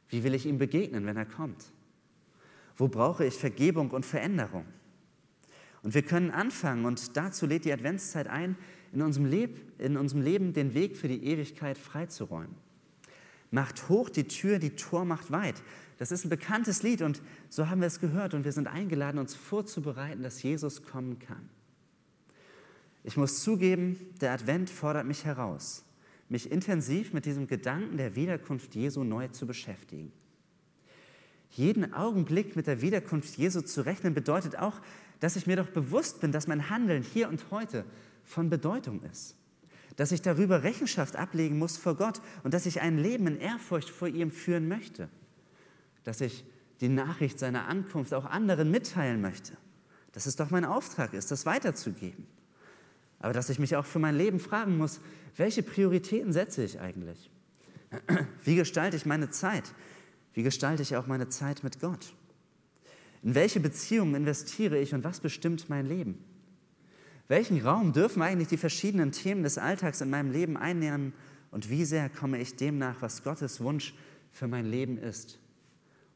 Wie 0.10 0.24
will 0.24 0.34
ich 0.34 0.46
ihm 0.46 0.58
begegnen, 0.58 1.06
wenn 1.06 1.18
er 1.18 1.26
kommt? 1.26 1.72
Wo 2.76 2.88
brauche 2.88 3.26
ich 3.26 3.34
Vergebung 3.34 3.92
und 3.92 4.06
Veränderung? 4.06 4.66
Und 5.84 5.94
wir 5.94 6.04
können 6.04 6.32
anfangen, 6.32 6.86
und 6.86 7.18
dazu 7.18 7.46
lädt 7.46 7.66
die 7.66 7.74
Adventszeit 7.74 8.28
ein, 8.28 8.56
in 8.94 9.02
unserem, 9.02 9.26
Leb 9.26 9.80
in 9.80 9.98
unserem 9.98 10.22
Leben 10.22 10.54
den 10.54 10.74
Weg 10.74 10.98
für 10.98 11.08
die 11.08 11.24
Ewigkeit 11.26 11.78
freizuräumen. 11.78 12.56
Macht 13.52 13.90
hoch 13.90 14.10
die 14.10 14.28
Tür, 14.28 14.60
die 14.60 14.76
Tor 14.76 15.06
macht 15.06 15.32
weit. 15.32 15.62
Das 15.98 16.12
ist 16.12 16.26
ein 16.26 16.30
bekanntes 16.30 16.84
Lied 16.84 17.02
und 17.02 17.22
so 17.50 17.70
haben 17.70 17.82
wir 17.82 17.88
es 17.88 18.00
gehört 18.00 18.34
und 18.34 18.44
wir 18.44 18.52
sind 18.52 18.68
eingeladen, 18.68 19.20
uns 19.20 19.36
vorzubereiten, 19.36 20.24
dass 20.24 20.42
Jesus 20.42 20.84
kommen 20.84 21.20
kann. 21.20 21.50
Ich 23.04 23.18
muss 23.18 23.44
zugeben, 23.44 23.98
der 24.20 24.32
Advent 24.32 24.70
fordert 24.70 25.06
mich 25.06 25.26
heraus, 25.26 25.84
mich 26.30 26.52
intensiv 26.52 27.14
mit 27.14 27.26
diesem 27.26 27.48
Gedanken 27.48 27.98
der 27.98 28.16
Wiederkunft 28.16 28.76
Jesu 28.76 29.04
neu 29.04 29.28
zu 29.28 29.46
beschäftigen. 29.46 30.12
Jeden 31.50 31.94
Augenblick 31.94 32.56
mit 32.56 32.68
der 32.68 32.82
Wiederkunft 32.82 33.38
Jesu 33.38 33.62
zu 33.62 33.86
rechnen 33.86 34.14
bedeutet 34.14 34.58
auch, 34.58 34.80
dass 35.20 35.36
ich 35.36 35.48
mir 35.48 35.58
doch 35.58 35.70
bewusst 35.70 36.22
bin, 36.22 36.32
dass 36.32 36.48
mein 36.48 36.70
Handeln 36.70 37.04
hier 37.04 37.28
und 37.28 37.52
heute 37.52 37.86
von 38.24 38.50
Bedeutung 38.50 39.02
ist. 39.04 39.36
Dass 39.96 40.12
ich 40.12 40.22
darüber 40.22 40.64
Rechenschaft 40.64 41.16
ablegen 41.16 41.60
muss 41.60 41.78
vor 41.78 41.96
Gott 41.96 42.22
und 42.44 42.54
dass 42.54 42.66
ich 42.66 42.82
ein 42.82 42.98
Leben 42.98 43.28
in 43.28 43.40
Ehrfurcht 43.40 43.90
vor 43.90 44.08
ihm 44.08 44.32
führen 44.32 44.68
möchte. 44.68 45.10
Dass 46.04 46.22
ich 46.22 46.46
die 46.80 46.90
Nachricht 46.90 47.40
seiner 47.40 47.68
Ankunft 47.68 48.14
auch 48.14 48.26
anderen 48.26 48.72
mitteilen 48.72 49.22
möchte. 49.22 49.54
Dass 50.14 50.26
es 50.26 50.36
doch 50.36 50.50
mein 50.50 50.66
Auftrag 50.66 51.14
ist, 51.14 51.32
das 51.32 51.46
weiterzugeben. 51.46 52.26
Aber 53.20 53.34
dass 53.34 53.50
ich 53.50 53.60
mich 53.60 53.76
auch 53.76 53.86
für 53.86 54.00
mein 54.00 54.16
Leben 54.16 54.40
fragen 54.40 54.78
muss, 54.78 55.00
welche 55.38 55.62
Prioritäten 55.62 56.34
setze 56.34 56.64
ich 56.64 56.80
eigentlich? 56.80 57.30
Wie 58.44 58.56
gestalte 58.56 58.98
ich 58.98 59.06
meine 59.06 59.30
Zeit? 59.30 59.64
Wie 60.34 60.44
gestalte 60.44 60.82
ich 60.82 60.96
auch 60.96 61.08
meine 61.08 61.30
Zeit 61.30 61.64
mit 61.64 61.80
Gott? 61.80 62.14
In 63.22 63.36
welche 63.36 63.60
Beziehungen 63.60 64.16
investiere 64.16 64.80
ich 64.80 64.94
und 64.94 65.04
was 65.04 65.20
bestimmt 65.20 65.70
mein 65.70 65.86
Leben? 65.86 66.24
Welchen 67.32 67.62
Raum 67.62 67.94
dürfen 67.94 68.22
eigentlich 68.22 68.50
die 68.50 68.58
verschiedenen 68.58 69.14
Themen 69.14 69.44
des 69.44 69.58
Alltags 69.58 70.02
in 70.02 70.10
meinem 70.10 70.32
Leben 70.32 70.58
einnehmen 70.58 71.14
und 71.50 71.70
wie 71.70 71.86
sehr 71.86 72.10
komme 72.10 72.42
ich 72.42 72.58
dem 72.58 72.78
nach, 72.78 73.02
was 73.02 73.24
Gottes 73.24 73.62
Wunsch 73.62 73.94
für 74.34 74.50
mein 74.50 74.66
Leben 74.66 74.98
ist? 74.98 75.40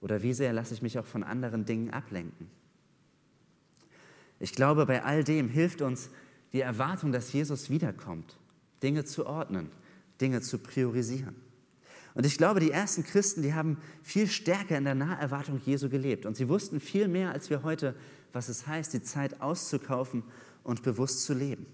Oder 0.01 0.23
wie 0.23 0.33
sehr 0.33 0.51
lasse 0.51 0.73
ich 0.73 0.81
mich 0.81 0.99
auch 0.99 1.05
von 1.05 1.23
anderen 1.23 1.63
Dingen 1.63 1.89
ablenken? 1.91 2.49
Ich 4.41 4.55
glaube, 4.55 4.85
bei 4.85 5.05
all 5.05 5.23
dem 5.23 5.47
hilft 5.47 5.81
uns 5.81 6.09
die 6.51 6.59
Erwartung, 6.59 7.13
dass 7.13 7.31
Jesus 7.31 7.69
wiederkommt, 7.69 8.35
Dinge 8.83 9.05
zu 9.05 9.25
ordnen, 9.25 9.69
Dinge 10.19 10.41
zu 10.41 10.57
priorisieren. 10.57 11.37
Und 12.13 12.25
ich 12.25 12.37
glaube, 12.37 12.59
die 12.59 12.71
ersten 12.71 13.05
Christen, 13.05 13.41
die 13.41 13.53
haben 13.53 13.77
viel 14.03 14.27
stärker 14.27 14.77
in 14.77 14.83
der 14.83 14.95
Naherwartung 14.95 15.61
Jesu 15.65 15.87
gelebt. 15.87 16.25
Und 16.25 16.35
sie 16.35 16.49
wussten 16.49 16.81
viel 16.81 17.07
mehr 17.07 17.31
als 17.31 17.49
wir 17.49 17.63
heute, 17.63 17.95
was 18.33 18.49
es 18.49 18.67
heißt, 18.67 18.93
die 18.93 19.01
Zeit 19.01 19.39
auszukaufen 19.39 20.23
und 20.65 20.83
bewusst 20.83 21.23
zu 21.23 21.33
leben. 21.33 21.65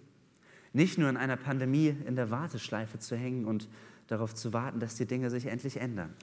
Nicht 0.73 0.99
nur 0.99 1.09
in 1.09 1.17
einer 1.17 1.37
Pandemie 1.37 1.95
in 2.05 2.15
der 2.15 2.29
Warteschleife 2.29 2.99
zu 2.99 3.15
hängen 3.15 3.45
und 3.45 3.67
darauf 4.07 4.35
zu 4.35 4.53
warten, 4.53 4.79
dass 4.79 4.95
die 4.95 5.07
Dinge 5.07 5.31
sich 5.31 5.47
endlich 5.47 5.77
ändern, 5.77 6.13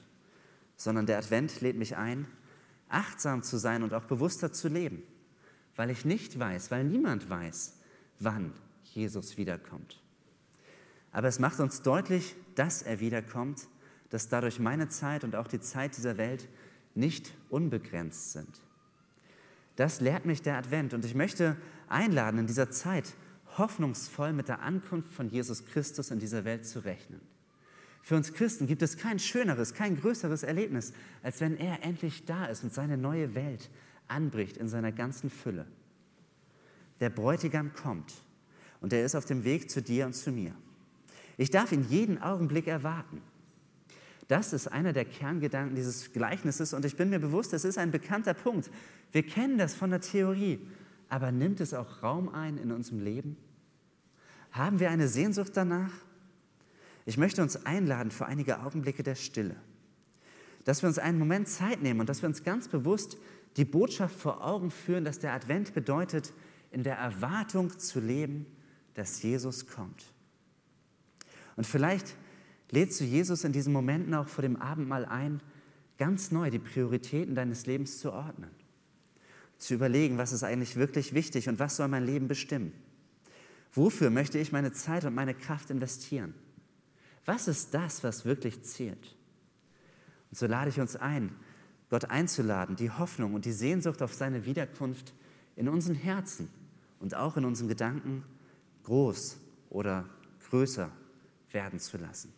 sondern 0.77 1.05
der 1.05 1.17
Advent 1.17 1.59
lädt 1.59 1.75
mich 1.75 1.97
ein, 1.97 2.25
achtsam 2.87 3.43
zu 3.43 3.57
sein 3.57 3.83
und 3.83 3.93
auch 3.93 4.05
bewusster 4.05 4.53
zu 4.53 4.69
leben, 4.69 5.03
weil 5.75 5.89
ich 5.89 6.05
nicht 6.05 6.39
weiß, 6.39 6.71
weil 6.71 6.83
niemand 6.83 7.29
weiß, 7.29 7.77
wann 8.19 8.53
Jesus 8.83 9.37
wiederkommt. 9.37 10.01
Aber 11.11 11.27
es 11.27 11.39
macht 11.39 11.59
uns 11.59 11.81
deutlich, 11.81 12.35
dass 12.55 12.81
er 12.83 12.99
wiederkommt, 12.99 13.67
dass 14.09 14.29
dadurch 14.29 14.59
meine 14.59 14.89
Zeit 14.89 15.23
und 15.23 15.35
auch 15.35 15.47
die 15.47 15.59
Zeit 15.59 15.97
dieser 15.97 16.17
Welt 16.17 16.47
nicht 16.93 17.33
unbegrenzt 17.49 18.31
sind. 18.31 18.61
Das 19.75 20.01
lehrt 20.01 20.25
mich 20.25 20.41
der 20.41 20.57
Advent 20.57 20.93
und 20.93 21.05
ich 21.05 21.15
möchte 21.15 21.55
einladen, 21.91 22.39
in 22.39 22.47
dieser 22.47 22.69
Zeit 22.69 23.13
hoffnungsvoll 23.57 24.33
mit 24.33 24.47
der 24.47 24.61
Ankunft 24.61 25.11
von 25.13 25.29
Jesus 25.29 25.65
Christus 25.65 26.11
in 26.11 26.19
dieser 26.19 26.45
Welt 26.45 26.65
zu 26.65 26.79
rechnen. 26.79 27.21
Für 28.01 28.15
uns 28.15 28.33
Christen 28.33 28.67
gibt 28.67 28.81
es 28.81 28.97
kein 28.97 29.19
schöneres, 29.19 29.73
kein 29.73 29.99
größeres 29.99 30.43
Erlebnis, 30.43 30.93
als 31.21 31.41
wenn 31.41 31.57
er 31.57 31.83
endlich 31.83 32.25
da 32.25 32.45
ist 32.45 32.63
und 32.63 32.73
seine 32.73 32.97
neue 32.97 33.35
Welt 33.35 33.69
anbricht 34.07 34.57
in 34.57 34.69
seiner 34.69 34.91
ganzen 34.91 35.29
Fülle. 35.29 35.65
Der 36.99 37.09
Bräutigam 37.09 37.73
kommt 37.73 38.13
und 38.81 38.93
er 38.93 39.05
ist 39.05 39.15
auf 39.15 39.25
dem 39.25 39.43
Weg 39.43 39.69
zu 39.69 39.81
dir 39.81 40.05
und 40.05 40.13
zu 40.13 40.31
mir. 40.31 40.55
Ich 41.37 41.51
darf 41.51 41.71
ihn 41.71 41.85
jeden 41.89 42.21
Augenblick 42.21 42.67
erwarten. 42.67 43.21
Das 44.27 44.53
ist 44.53 44.67
einer 44.67 44.93
der 44.93 45.05
Kerngedanken 45.05 45.75
dieses 45.75 46.13
Gleichnisses 46.13 46.73
und 46.73 46.85
ich 46.85 46.95
bin 46.95 47.09
mir 47.09 47.19
bewusst, 47.19 47.51
das 47.51 47.65
ist 47.65 47.77
ein 47.77 47.91
bekannter 47.91 48.33
Punkt. 48.33 48.69
Wir 49.11 49.23
kennen 49.23 49.57
das 49.57 49.73
von 49.73 49.89
der 49.89 50.01
Theorie, 50.01 50.59
aber 51.09 51.31
nimmt 51.31 51.59
es 51.59 51.73
auch 51.73 52.03
Raum 52.03 52.29
ein 52.29 52.57
in 52.57 52.71
unserem 52.71 52.99
Leben? 52.99 53.37
Haben 54.51 54.79
wir 54.79 54.89
eine 54.89 55.07
Sehnsucht 55.07 55.51
danach? 55.55 55.91
Ich 57.05 57.17
möchte 57.17 57.41
uns 57.41 57.65
einladen 57.65 58.11
für 58.11 58.25
einige 58.25 58.61
Augenblicke 58.61 59.03
der 59.03 59.15
Stille, 59.15 59.55
dass 60.63 60.83
wir 60.83 60.87
uns 60.87 60.99
einen 60.99 61.19
Moment 61.19 61.47
Zeit 61.47 61.81
nehmen 61.81 61.99
und 61.99 62.09
dass 62.09 62.21
wir 62.21 62.29
uns 62.29 62.43
ganz 62.43 62.67
bewusst 62.67 63.17
die 63.57 63.65
Botschaft 63.65 64.15
vor 64.15 64.45
Augen 64.45 64.71
führen, 64.71 65.05
dass 65.05 65.19
der 65.19 65.33
Advent 65.33 65.73
bedeutet, 65.73 66.33
in 66.71 66.83
der 66.83 66.97
Erwartung 66.97 67.77
zu 67.79 67.99
leben, 67.99 68.45
dass 68.93 69.23
Jesus 69.23 69.65
kommt. 69.67 70.03
Und 71.55 71.65
vielleicht 71.65 72.15
lädst 72.69 72.99
du 72.99 73.03
Jesus 73.03 73.43
in 73.43 73.51
diesen 73.51 73.73
Momenten 73.73 74.13
auch 74.13 74.27
vor 74.27 74.43
dem 74.43 74.55
Abendmahl 74.55 75.05
ein, 75.05 75.41
ganz 75.97 76.31
neu 76.31 76.49
die 76.49 76.59
Prioritäten 76.59 77.35
deines 77.35 77.65
Lebens 77.65 77.99
zu 77.99 78.13
ordnen, 78.13 78.49
zu 79.59 79.73
überlegen, 79.73 80.17
was 80.17 80.31
ist 80.31 80.43
eigentlich 80.43 80.75
wirklich 80.75 81.13
wichtig 81.13 81.47
und 81.49 81.59
was 81.59 81.75
soll 81.75 81.87
mein 81.87 82.05
Leben 82.05 82.27
bestimmen. 82.27 82.73
Wofür 83.73 84.09
möchte 84.09 84.39
ich 84.39 84.51
meine 84.51 84.71
Zeit 84.71 85.05
und 85.05 85.13
meine 85.13 85.35
Kraft 85.35 85.69
investieren? 85.69 86.33
Was 87.25 87.47
ist 87.47 87.73
das, 87.73 88.03
was 88.03 88.25
wirklich 88.25 88.63
zählt? 88.63 89.15
Und 90.31 90.37
so 90.37 90.47
lade 90.47 90.69
ich 90.69 90.79
uns 90.79 90.95
ein, 90.95 91.35
Gott 91.89 92.05
einzuladen, 92.05 92.75
die 92.75 92.89
Hoffnung 92.89 93.33
und 93.33 93.45
die 93.45 93.51
Sehnsucht 93.51 94.01
auf 94.01 94.13
seine 94.13 94.45
Wiederkunft 94.45 95.13
in 95.55 95.67
unseren 95.67 95.95
Herzen 95.95 96.49
und 96.99 97.15
auch 97.15 97.37
in 97.37 97.45
unseren 97.45 97.67
Gedanken 97.67 98.23
groß 98.83 99.37
oder 99.69 100.05
größer 100.49 100.91
werden 101.51 101.79
zu 101.79 101.97
lassen. 101.97 102.33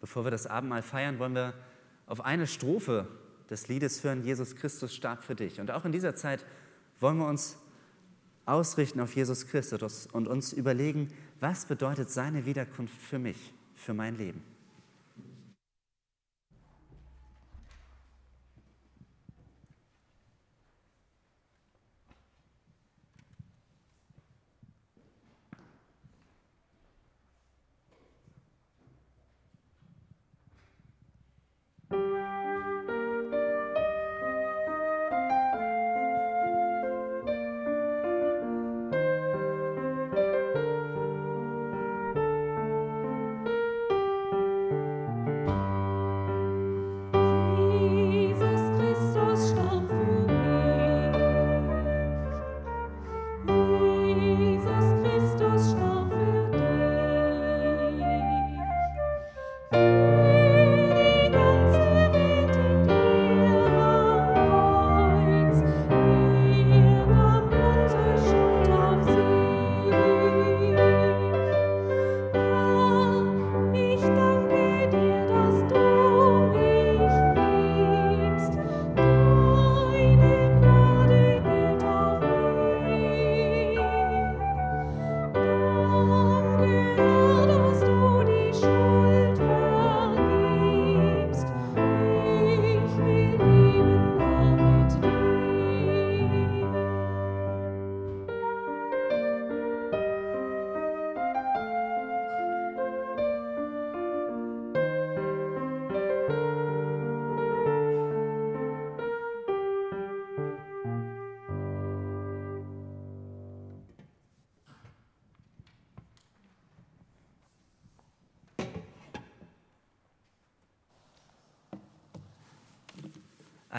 Bevor 0.00 0.24
wir 0.24 0.30
das 0.30 0.46
Abendmahl 0.46 0.82
feiern, 0.82 1.18
wollen 1.18 1.34
wir 1.34 1.54
auf 2.06 2.24
eine 2.24 2.46
Strophe 2.46 3.08
des 3.50 3.68
Liedes 3.68 4.02
hören, 4.04 4.22
Jesus 4.22 4.56
Christus 4.56 4.94
starb 4.94 5.22
für 5.22 5.34
dich. 5.34 5.60
Und 5.60 5.70
auch 5.70 5.84
in 5.84 5.92
dieser 5.92 6.14
Zeit 6.14 6.44
wollen 7.00 7.18
wir 7.18 7.26
uns 7.26 7.56
ausrichten 8.46 9.00
auf 9.00 9.14
Jesus 9.14 9.46
Christus 9.46 10.06
und 10.06 10.28
uns 10.28 10.52
überlegen, 10.52 11.12
was 11.40 11.66
bedeutet 11.66 12.10
seine 12.10 12.46
Wiederkunft 12.46 13.00
für 13.00 13.18
mich, 13.18 13.52
für 13.74 13.94
mein 13.94 14.16
Leben. 14.16 14.42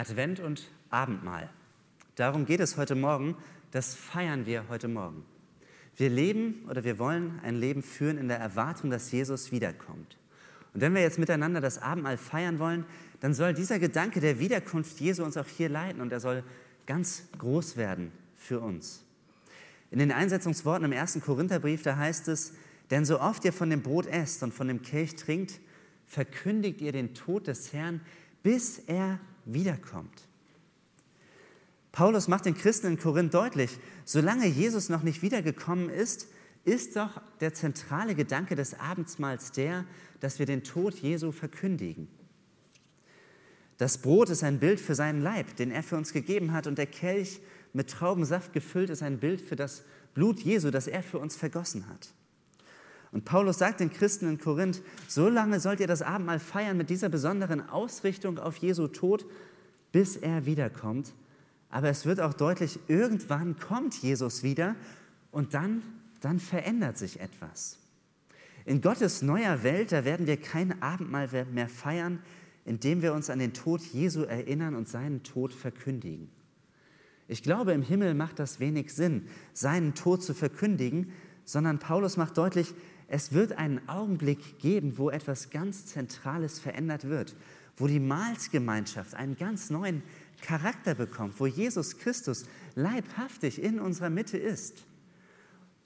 Advent 0.00 0.40
und 0.40 0.62
Abendmahl. 0.88 1.50
Darum 2.14 2.46
geht 2.46 2.60
es 2.60 2.78
heute 2.78 2.94
Morgen. 2.94 3.36
Das 3.70 3.94
feiern 3.94 4.46
wir 4.46 4.66
heute 4.70 4.88
Morgen. 4.88 5.26
Wir 5.94 6.08
leben 6.08 6.64
oder 6.70 6.84
wir 6.84 6.98
wollen 6.98 7.38
ein 7.42 7.54
Leben 7.54 7.82
führen 7.82 8.16
in 8.16 8.28
der 8.28 8.38
Erwartung, 8.38 8.88
dass 8.88 9.12
Jesus 9.12 9.52
wiederkommt. 9.52 10.16
Und 10.72 10.80
wenn 10.80 10.94
wir 10.94 11.02
jetzt 11.02 11.18
miteinander 11.18 11.60
das 11.60 11.82
Abendmahl 11.82 12.16
feiern 12.16 12.58
wollen, 12.58 12.86
dann 13.20 13.34
soll 13.34 13.52
dieser 13.52 13.78
Gedanke 13.78 14.20
der 14.20 14.38
Wiederkunft 14.38 14.98
Jesu 15.00 15.22
uns 15.22 15.36
auch 15.36 15.46
hier 15.46 15.68
leiten 15.68 16.00
und 16.00 16.12
er 16.12 16.20
soll 16.20 16.44
ganz 16.86 17.24
groß 17.36 17.76
werden 17.76 18.10
für 18.36 18.60
uns. 18.60 19.04
In 19.90 19.98
den 19.98 20.12
Einsetzungsworten 20.12 20.86
im 20.86 20.92
ersten 20.92 21.20
Korintherbrief, 21.20 21.82
da 21.82 21.98
heißt 21.98 22.28
es, 22.28 22.54
denn 22.90 23.04
so 23.04 23.20
oft 23.20 23.44
ihr 23.44 23.52
von 23.52 23.68
dem 23.68 23.82
Brot 23.82 24.06
esst 24.06 24.42
und 24.42 24.54
von 24.54 24.66
dem 24.66 24.80
Kelch 24.80 25.16
trinkt, 25.16 25.60
verkündigt 26.06 26.80
ihr 26.80 26.92
den 26.92 27.12
Tod 27.12 27.48
des 27.48 27.74
Herrn, 27.74 28.00
bis 28.42 28.78
er 28.86 29.20
wiederkommt. 29.52 30.28
Paulus 31.92 32.28
macht 32.28 32.46
den 32.46 32.54
Christen 32.54 32.86
in 32.86 32.98
Korinth 32.98 33.34
deutlich, 33.34 33.78
solange 34.04 34.46
Jesus 34.46 34.88
noch 34.88 35.02
nicht 35.02 35.22
wiedergekommen 35.22 35.90
ist, 35.90 36.28
ist 36.64 36.96
doch 36.96 37.20
der 37.40 37.54
zentrale 37.54 38.14
Gedanke 38.14 38.54
des 38.54 38.78
Abendsmahls 38.78 39.52
der, 39.52 39.84
dass 40.20 40.38
wir 40.38 40.46
den 40.46 40.62
Tod 40.62 40.94
Jesu 40.94 41.32
verkündigen. 41.32 42.08
Das 43.78 43.98
Brot 43.98 44.28
ist 44.28 44.44
ein 44.44 44.60
Bild 44.60 44.78
für 44.78 44.94
seinen 44.94 45.22
Leib, 45.22 45.56
den 45.56 45.70
er 45.70 45.82
für 45.82 45.96
uns 45.96 46.12
gegeben 46.12 46.52
hat, 46.52 46.66
und 46.66 46.76
der 46.76 46.86
Kelch 46.86 47.40
mit 47.72 47.88
Traubensaft 47.88 48.52
gefüllt 48.52 48.90
ist 48.90 49.02
ein 49.02 49.18
Bild 49.18 49.40
für 49.40 49.56
das 49.56 49.84
Blut 50.12 50.40
Jesu, 50.40 50.70
das 50.70 50.86
er 50.86 51.02
für 51.02 51.18
uns 51.18 51.36
vergossen 51.36 51.88
hat. 51.88 52.12
Und 53.12 53.24
Paulus 53.24 53.58
sagt 53.58 53.80
den 53.80 53.90
Christen 53.90 54.28
in 54.28 54.38
Korinth, 54.38 54.82
so 55.08 55.28
lange 55.28 55.58
sollt 55.58 55.80
ihr 55.80 55.86
das 55.86 56.02
Abendmahl 56.02 56.38
feiern 56.38 56.76
mit 56.76 56.90
dieser 56.90 57.08
besonderen 57.08 57.68
Ausrichtung 57.68 58.38
auf 58.38 58.56
Jesu 58.56 58.86
Tod, 58.86 59.26
bis 59.90 60.16
er 60.16 60.46
wiederkommt. 60.46 61.12
Aber 61.70 61.88
es 61.88 62.06
wird 62.06 62.20
auch 62.20 62.34
deutlich, 62.34 62.78
irgendwann 62.88 63.58
kommt 63.58 64.00
Jesus 64.02 64.42
wieder 64.42 64.76
und 65.32 65.54
dann, 65.54 65.82
dann 66.20 66.38
verändert 66.38 66.98
sich 66.98 67.20
etwas. 67.20 67.78
In 68.64 68.80
Gottes 68.80 69.22
neuer 69.22 69.62
Welt, 69.62 69.90
da 69.90 70.04
werden 70.04 70.26
wir 70.26 70.36
kein 70.36 70.80
Abendmahl 70.82 71.28
mehr 71.52 71.68
feiern, 71.68 72.20
indem 72.64 73.02
wir 73.02 73.14
uns 73.14 73.30
an 73.30 73.38
den 73.38 73.52
Tod 73.52 73.80
Jesu 73.80 74.22
erinnern 74.22 74.74
und 74.74 74.88
seinen 74.88 75.22
Tod 75.22 75.52
verkündigen. 75.52 76.28
Ich 77.26 77.42
glaube, 77.42 77.72
im 77.72 77.82
Himmel 77.82 78.14
macht 78.14 78.38
das 78.38 78.60
wenig 78.60 78.92
Sinn, 78.92 79.28
seinen 79.52 79.94
Tod 79.94 80.22
zu 80.22 80.34
verkündigen, 80.34 81.12
sondern 81.44 81.78
Paulus 81.78 82.16
macht 82.16 82.36
deutlich, 82.36 82.74
es 83.12 83.32
wird 83.32 83.58
einen 83.58 83.86
Augenblick 83.88 84.60
geben, 84.60 84.96
wo 84.96 85.10
etwas 85.10 85.50
ganz 85.50 85.84
Zentrales 85.86 86.60
verändert 86.60 87.08
wird, 87.08 87.34
wo 87.76 87.88
die 87.88 87.98
Mahlsgemeinschaft 87.98 89.14
einen 89.14 89.36
ganz 89.36 89.68
neuen 89.68 90.04
Charakter 90.42 90.94
bekommt, 90.94 91.40
wo 91.40 91.46
Jesus 91.46 91.98
Christus 91.98 92.46
leibhaftig 92.76 93.60
in 93.60 93.80
unserer 93.80 94.10
Mitte 94.10 94.38
ist. 94.38 94.84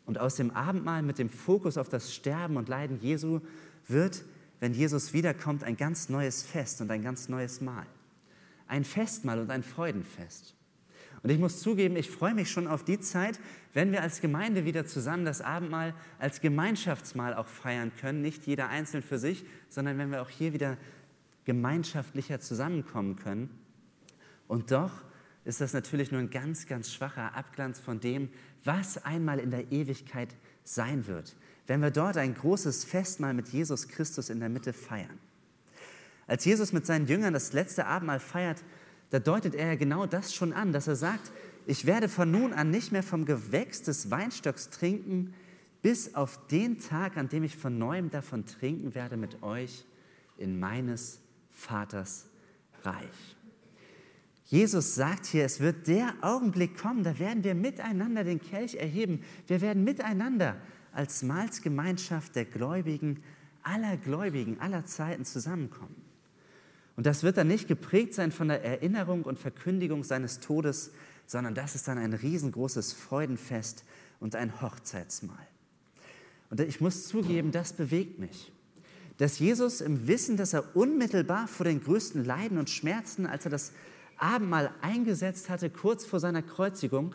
Und 0.04 0.18
aus 0.18 0.36
dem 0.36 0.50
Abendmahl 0.50 1.02
mit 1.02 1.18
dem 1.18 1.30
Fokus 1.30 1.78
auf 1.78 1.88
das 1.88 2.14
Sterben 2.14 2.58
und 2.58 2.68
Leiden 2.68 3.00
Jesu 3.00 3.40
wird, 3.88 4.22
wenn 4.60 4.74
Jesus 4.74 5.14
wiederkommt, 5.14 5.64
ein 5.64 5.78
ganz 5.78 6.10
neues 6.10 6.42
Fest 6.42 6.82
und 6.82 6.90
ein 6.90 7.00
ganz 7.00 7.30
neues 7.30 7.62
Mahl. 7.62 7.86
Ein 8.68 8.84
Festmahl 8.84 9.40
und 9.40 9.50
ein 9.50 9.62
Freudenfest. 9.62 10.54
Und 11.24 11.30
ich 11.30 11.38
muss 11.38 11.60
zugeben, 11.60 11.96
ich 11.96 12.10
freue 12.10 12.34
mich 12.34 12.50
schon 12.50 12.66
auf 12.66 12.84
die 12.84 13.00
Zeit, 13.00 13.40
wenn 13.72 13.92
wir 13.92 14.02
als 14.02 14.20
Gemeinde 14.20 14.66
wieder 14.66 14.84
zusammen 14.84 15.24
das 15.24 15.40
Abendmahl 15.40 15.94
als 16.18 16.42
Gemeinschaftsmahl 16.42 17.32
auch 17.32 17.46
feiern 17.46 17.92
können. 17.98 18.20
Nicht 18.20 18.46
jeder 18.46 18.68
einzeln 18.68 19.02
für 19.02 19.18
sich, 19.18 19.46
sondern 19.70 19.96
wenn 19.96 20.10
wir 20.10 20.20
auch 20.20 20.28
hier 20.28 20.52
wieder 20.52 20.76
gemeinschaftlicher 21.46 22.40
zusammenkommen 22.40 23.16
können. 23.16 23.48
Und 24.48 24.70
doch 24.70 24.92
ist 25.46 25.62
das 25.62 25.72
natürlich 25.72 26.12
nur 26.12 26.20
ein 26.20 26.28
ganz, 26.28 26.66
ganz 26.66 26.92
schwacher 26.92 27.34
Abglanz 27.34 27.80
von 27.80 28.00
dem, 28.00 28.28
was 28.62 29.02
einmal 29.02 29.38
in 29.38 29.50
der 29.50 29.72
Ewigkeit 29.72 30.34
sein 30.62 31.06
wird, 31.06 31.36
wenn 31.66 31.80
wir 31.80 31.90
dort 31.90 32.18
ein 32.18 32.34
großes 32.34 32.84
Festmahl 32.84 33.32
mit 33.32 33.48
Jesus 33.48 33.88
Christus 33.88 34.28
in 34.28 34.40
der 34.40 34.50
Mitte 34.50 34.74
feiern. 34.74 35.18
Als 36.26 36.44
Jesus 36.44 36.74
mit 36.74 36.84
seinen 36.84 37.06
Jüngern 37.06 37.32
das 37.32 37.54
letzte 37.54 37.86
Abendmahl 37.86 38.20
feiert, 38.20 38.62
da 39.14 39.20
deutet 39.20 39.54
er 39.54 39.76
genau 39.76 40.06
das 40.06 40.34
schon 40.34 40.52
an, 40.52 40.72
dass 40.72 40.88
er 40.88 40.96
sagt, 40.96 41.30
ich 41.66 41.86
werde 41.86 42.08
von 42.08 42.32
nun 42.32 42.52
an 42.52 42.70
nicht 42.70 42.90
mehr 42.90 43.04
vom 43.04 43.26
Gewächs 43.26 43.80
des 43.80 44.10
Weinstocks 44.10 44.70
trinken, 44.70 45.34
bis 45.82 46.16
auf 46.16 46.48
den 46.48 46.80
Tag, 46.80 47.16
an 47.16 47.28
dem 47.28 47.44
ich 47.44 47.56
von 47.56 47.78
neuem 47.78 48.10
davon 48.10 48.44
trinken 48.44 48.96
werde 48.96 49.16
mit 49.16 49.40
euch 49.44 49.84
in 50.36 50.58
meines 50.58 51.20
Vaters 51.52 52.28
Reich. 52.82 53.36
Jesus 54.46 54.96
sagt 54.96 55.26
hier, 55.26 55.44
es 55.44 55.60
wird 55.60 55.86
der 55.86 56.12
Augenblick 56.20 56.76
kommen, 56.76 57.04
da 57.04 57.16
werden 57.20 57.44
wir 57.44 57.54
miteinander 57.54 58.24
den 58.24 58.40
Kelch 58.40 58.74
erheben. 58.74 59.22
Wir 59.46 59.60
werden 59.60 59.84
miteinander 59.84 60.56
als 60.90 61.22
Mahlsgemeinschaft 61.22 62.34
der 62.34 62.46
Gläubigen, 62.46 63.22
aller 63.62 63.96
Gläubigen, 63.96 64.58
aller 64.58 64.84
Zeiten 64.84 65.24
zusammenkommen. 65.24 66.03
Und 66.96 67.06
das 67.06 67.22
wird 67.22 67.36
dann 67.36 67.48
nicht 67.48 67.68
geprägt 67.68 68.14
sein 68.14 68.30
von 68.30 68.48
der 68.48 68.64
Erinnerung 68.64 69.24
und 69.24 69.38
Verkündigung 69.38 70.04
seines 70.04 70.40
Todes, 70.40 70.92
sondern 71.26 71.54
das 71.54 71.74
ist 71.74 71.88
dann 71.88 71.98
ein 71.98 72.12
riesengroßes 72.12 72.92
Freudenfest 72.92 73.84
und 74.20 74.36
ein 74.36 74.60
Hochzeitsmahl. 74.60 75.46
Und 76.50 76.60
ich 76.60 76.80
muss 76.80 77.08
zugeben, 77.08 77.50
das 77.50 77.72
bewegt 77.72 78.18
mich. 78.18 78.52
Dass 79.18 79.38
Jesus 79.38 79.80
im 79.80 80.06
Wissen, 80.06 80.36
dass 80.36 80.52
er 80.52 80.76
unmittelbar 80.76 81.48
vor 81.48 81.64
den 81.64 81.82
größten 81.82 82.24
Leiden 82.24 82.58
und 82.58 82.70
Schmerzen, 82.70 83.26
als 83.26 83.44
er 83.44 83.50
das 83.50 83.72
Abendmahl 84.18 84.72
eingesetzt 84.80 85.48
hatte, 85.48 85.70
kurz 85.70 86.04
vor 86.04 86.20
seiner 86.20 86.42
Kreuzigung, 86.42 87.14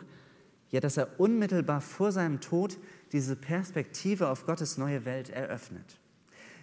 ja, 0.70 0.80
dass 0.80 0.96
er 0.96 1.18
unmittelbar 1.18 1.80
vor 1.80 2.12
seinem 2.12 2.40
Tod 2.40 2.78
diese 3.12 3.36
Perspektive 3.36 4.28
auf 4.28 4.46
Gottes 4.46 4.78
neue 4.78 5.04
Welt 5.04 5.30
eröffnet. 5.30 5.98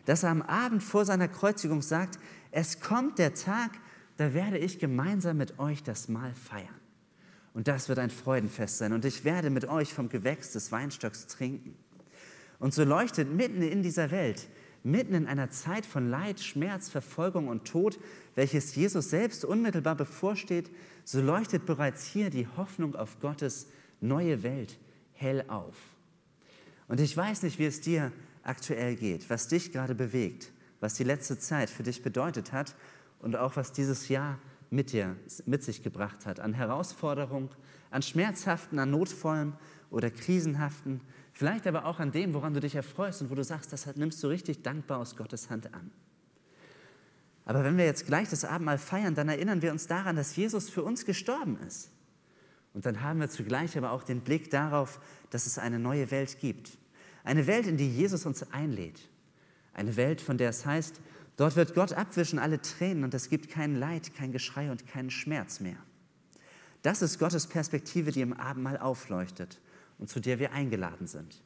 Dass 0.06 0.24
er 0.24 0.30
am 0.30 0.42
Abend 0.42 0.82
vor 0.82 1.04
seiner 1.04 1.28
Kreuzigung 1.28 1.82
sagt, 1.82 2.18
es 2.52 2.80
kommt 2.80 3.20
der 3.20 3.34
Tag, 3.34 3.72
da 4.18 4.34
werde 4.34 4.58
ich 4.58 4.80
gemeinsam 4.80 5.38
mit 5.38 5.60
euch 5.60 5.84
das 5.84 6.08
Mahl 6.08 6.34
feiern. 6.34 6.68
Und 7.54 7.68
das 7.68 7.90
wird 7.90 8.00
ein 8.00 8.10
Freudenfest 8.10 8.78
sein. 8.78 8.94
Und 8.94 9.06
ich 9.06 9.24
werde 9.24 9.50
mit 9.50 9.66
euch 9.66 9.94
vom 9.94 10.10
Gewächs 10.10 10.52
des 10.54 10.72
Weinstocks 10.72 11.28
trinken. 11.28 11.76
Und 12.60 12.74
so 12.74 12.84
leuchtet 12.84 13.32
mitten 13.32 13.62
in 13.62 13.84
dieser 13.84 14.12
Welt, 14.12 14.48
mitten 14.84 15.14
in 15.14 15.28
einer 15.28 15.50
Zeit 15.50 15.86
von 15.86 16.10
Leid, 16.10 16.40
Schmerz, 16.40 16.90
Verfolgung 16.90 17.48
und 17.48 17.66
Tod, 17.66 18.00
welches 18.36 18.76
Jesus 18.76 19.10
selbst 19.10 19.46
unmittelbar 19.46 19.96
bevorsteht, 19.96 20.70
so 21.04 21.22
leuchtet 21.22 21.66
bereits 21.66 22.06
hier 22.06 22.30
die 22.30 22.48
Hoffnung 22.58 22.96
auf 22.96 23.20
Gottes 23.20 23.68
neue 24.02 24.44
Welt 24.44 24.78
hell 25.14 25.44
auf. 25.48 25.76
Und 26.88 27.00
ich 27.00 27.16
weiß 27.16 27.44
nicht, 27.44 27.60
wie 27.60 27.66
es 27.66 27.82
dir 27.82 28.12
aktuell 28.44 28.96
geht, 28.96 29.30
was 29.30 29.48
dich 29.48 29.72
gerade 29.72 29.94
bewegt 29.94 30.52
was 30.80 30.96
die 30.96 31.04
letzte 31.04 31.38
Zeit 31.40 31.70
für 31.70 31.84
dich 31.84 32.04
bedeutet 32.04 32.54
hat 32.54 32.76
und 33.20 33.36
auch 33.36 33.56
was 33.56 33.72
dieses 33.72 34.10
Jahr 34.10 34.40
mit 34.70 34.92
dir, 34.92 35.16
mit 35.46 35.64
sich 35.64 35.84
gebracht 35.84 36.26
hat. 36.26 36.40
An 36.40 36.54
Herausforderungen, 36.54 37.50
an 37.90 38.02
schmerzhaften, 38.02 38.80
an 38.80 38.92
notvollen 38.92 39.54
oder 39.90 40.12
krisenhaften, 40.12 41.02
vielleicht 41.34 41.68
aber 41.68 41.86
auch 41.86 42.00
an 42.00 42.12
dem, 42.12 42.34
woran 42.34 42.54
du 42.54 42.60
dich 42.60 42.76
erfreust 42.76 43.22
und 43.22 43.30
wo 43.30 43.36
du 43.36 43.44
sagst, 43.44 43.72
das 43.72 43.96
nimmst 43.96 44.22
du 44.24 44.28
richtig 44.28 44.64
dankbar 44.64 45.00
aus 45.00 45.16
Gottes 45.16 45.50
Hand 45.50 45.74
an. 45.74 45.92
Aber 47.46 47.64
wenn 47.64 47.78
wir 47.78 47.86
jetzt 47.86 48.06
gleich 48.06 48.30
das 48.30 48.44
Abendmahl 48.44 48.78
feiern, 48.78 49.16
dann 49.16 49.30
erinnern 49.30 49.62
wir 49.62 49.72
uns 49.72 49.88
daran, 49.88 50.18
dass 50.18 50.36
Jesus 50.36 50.70
für 50.70 50.84
uns 50.84 51.06
gestorben 51.06 51.58
ist. 51.66 51.92
Und 52.74 52.86
dann 52.86 53.02
haben 53.02 53.22
wir 53.22 53.30
zugleich 53.30 53.78
aber 53.78 53.92
auch 53.92 54.04
den 54.04 54.20
Blick 54.20 54.52
darauf, 54.52 55.00
dass 55.30 55.46
es 55.46 55.58
eine 55.58 55.80
neue 55.80 56.12
Welt 56.12 56.40
gibt. 56.40 56.78
Eine 57.24 57.48
Welt, 57.48 57.66
in 57.66 57.78
die 57.78 57.90
Jesus 57.90 58.26
uns 58.26 58.52
einlädt. 58.52 59.00
Eine 59.78 59.96
Welt, 59.96 60.20
von 60.20 60.38
der 60.38 60.50
es 60.50 60.66
heißt, 60.66 61.00
dort 61.38 61.56
wird 61.56 61.76
Gott 61.76 61.94
abwischen 61.94 62.40
alle 62.40 62.60
Tränen 62.62 63.06
und 63.06 63.14
es 63.14 63.30
gibt 63.30 63.50
kein 63.50 63.76
Leid, 63.76 64.14
kein 64.16 64.32
Geschrei 64.32 64.72
und 64.72 64.88
keinen 64.88 65.12
Schmerz 65.12 65.60
mehr. 65.60 65.78
Das 66.82 67.02
ist 67.02 67.20
Gottes 67.20 67.48
Perspektive, 67.48 68.12
die 68.12 68.22
im 68.22 68.34
Abendmahl 68.34 68.78
aufleuchtet 68.78 69.62
und 70.00 70.10
zu 70.10 70.20
der 70.20 70.40
wir 70.40 70.52
eingeladen 70.52 71.06
sind. 71.06 71.44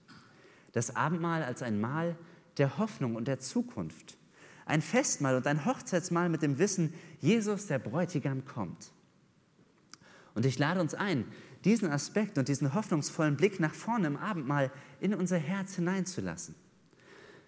Das 0.72 0.96
Abendmahl 0.96 1.44
als 1.44 1.62
ein 1.62 1.82
Mahl 1.82 2.18
der 2.58 2.78
Hoffnung 2.78 3.16
und 3.16 3.28
der 3.28 3.40
Zukunft. 3.40 4.18
Ein 4.66 4.82
Festmahl 4.82 5.36
und 5.36 5.46
ein 5.46 5.66
Hochzeitsmahl 5.66 6.30
mit 6.30 6.42
dem 6.42 6.58
Wissen, 6.58 6.94
Jesus, 7.20 7.68
der 7.68 7.80
Bräutigam, 7.80 8.46
kommt. 8.46 8.94
Und 10.36 10.46
ich 10.46 10.58
lade 10.58 10.80
uns 10.80 10.94
ein, 10.94 11.26
diesen 11.66 11.90
Aspekt 11.90 12.38
und 12.38 12.48
diesen 12.48 12.74
hoffnungsvollen 12.74 13.36
Blick 13.36 13.60
nach 13.60 13.74
vorne 13.74 14.08
im 14.08 14.16
Abendmahl 14.16 14.72
in 15.02 15.14
unser 15.14 15.38
Herz 15.38 15.76
hineinzulassen. 15.76 16.56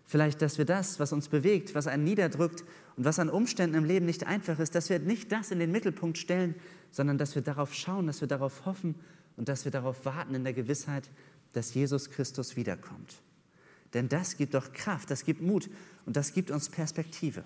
Vielleicht, 0.06 0.42
dass 0.42 0.58
wir 0.58 0.66
das, 0.66 1.00
was 1.00 1.13
uns 1.13 1.30
bewegt, 1.30 1.76
was 1.76 1.88
einen 1.88 2.04
niederdrückt 2.04 2.63
und 2.98 3.06
was 3.06 3.20
an 3.20 3.30
Umständen 3.30 3.76
im 3.76 3.86
Leben 3.86 4.06
nicht 4.06 4.28
einfach 4.28 4.60
ist, 4.60 4.76
dass 4.76 4.89
wir 4.89 5.00
nicht 5.00 5.32
das 5.32 5.52
in 5.52 5.60
den 5.60 5.72
Mittelpunkt 5.72 6.18
stellen, 6.18 6.56
sondern 6.92 7.18
dass 7.18 7.36
wir 7.36 7.42
darauf 7.42 7.74
schauen, 7.74 8.08
dass 8.08 8.22
wir 8.22 8.28
darauf 8.28 8.66
hoffen 8.66 8.96
und 9.38 9.50
dass 9.50 9.66
wir 9.66 9.72
darauf 9.72 10.06
warten 10.06 10.36
in 10.36 10.44
der 10.44 10.54
Gewissheit, 10.54 11.10
dass 11.54 11.74
Jesus 11.74 12.10
Christus 12.10 12.56
wiederkommt. 12.56 13.16
Denn 13.94 14.10
das 14.10 14.38
gibt 14.38 14.54
doch 14.54 14.74
Kraft, 14.74 15.10
das 15.10 15.24
gibt 15.24 15.42
Mut 15.42 15.70
und 16.06 16.16
das 16.16 16.34
gibt 16.34 16.52
uns 16.52 16.70
Perspektive. 16.70 17.44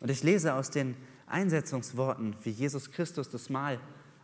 Und 0.00 0.10
ich 0.10 0.22
lese 0.22 0.54
aus 0.54 0.70
den 0.70 0.96
Einsetzungsworten, 1.26 2.34
wie 2.42 2.50
Jesus 2.50 2.90
Christus 2.90 3.28
das 3.28 3.50
Mahl 3.50 3.78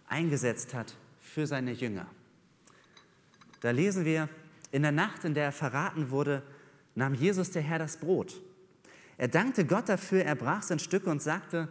eingesetzt 0.08 0.74
hat 0.74 0.94
für 1.20 1.46
seine 1.46 1.72
Jünger. 1.72 2.06
Da 3.60 3.70
lesen 3.70 4.04
wir, 4.04 4.28
in 4.72 4.82
der 4.82 4.92
Nacht, 4.92 5.24
in 5.24 5.34
der 5.34 5.44
er 5.44 5.52
verraten 5.52 6.10
wurde, 6.10 6.42
nahm 6.96 7.14
Jesus 7.14 7.52
der 7.52 7.62
Herr 7.62 7.78
das 7.78 7.98
Brot. 7.98 8.42
Er 9.16 9.28
dankte 9.28 9.64
Gott 9.64 9.88
dafür, 9.88 10.24
er 10.24 10.34
brach 10.34 10.62
es 10.62 10.70
in 10.70 10.78
Stücke 10.80 11.08
und 11.08 11.22
sagte, 11.22 11.68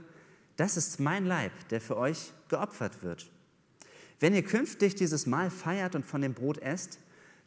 das 0.56 0.78
ist 0.78 1.00
mein 1.00 1.26
Leib, 1.26 1.52
der 1.70 1.82
für 1.82 1.98
euch 1.98 2.32
geopfert 2.48 3.04
wird. 3.04 3.30
Wenn 4.22 4.34
ihr 4.34 4.44
künftig 4.44 4.96
dieses 4.96 5.26
Mahl 5.26 5.50
feiert 5.50 5.96
und 5.96 6.06
von 6.06 6.22
dem 6.22 6.34
Brot 6.34 6.60
esst, 6.60 7.00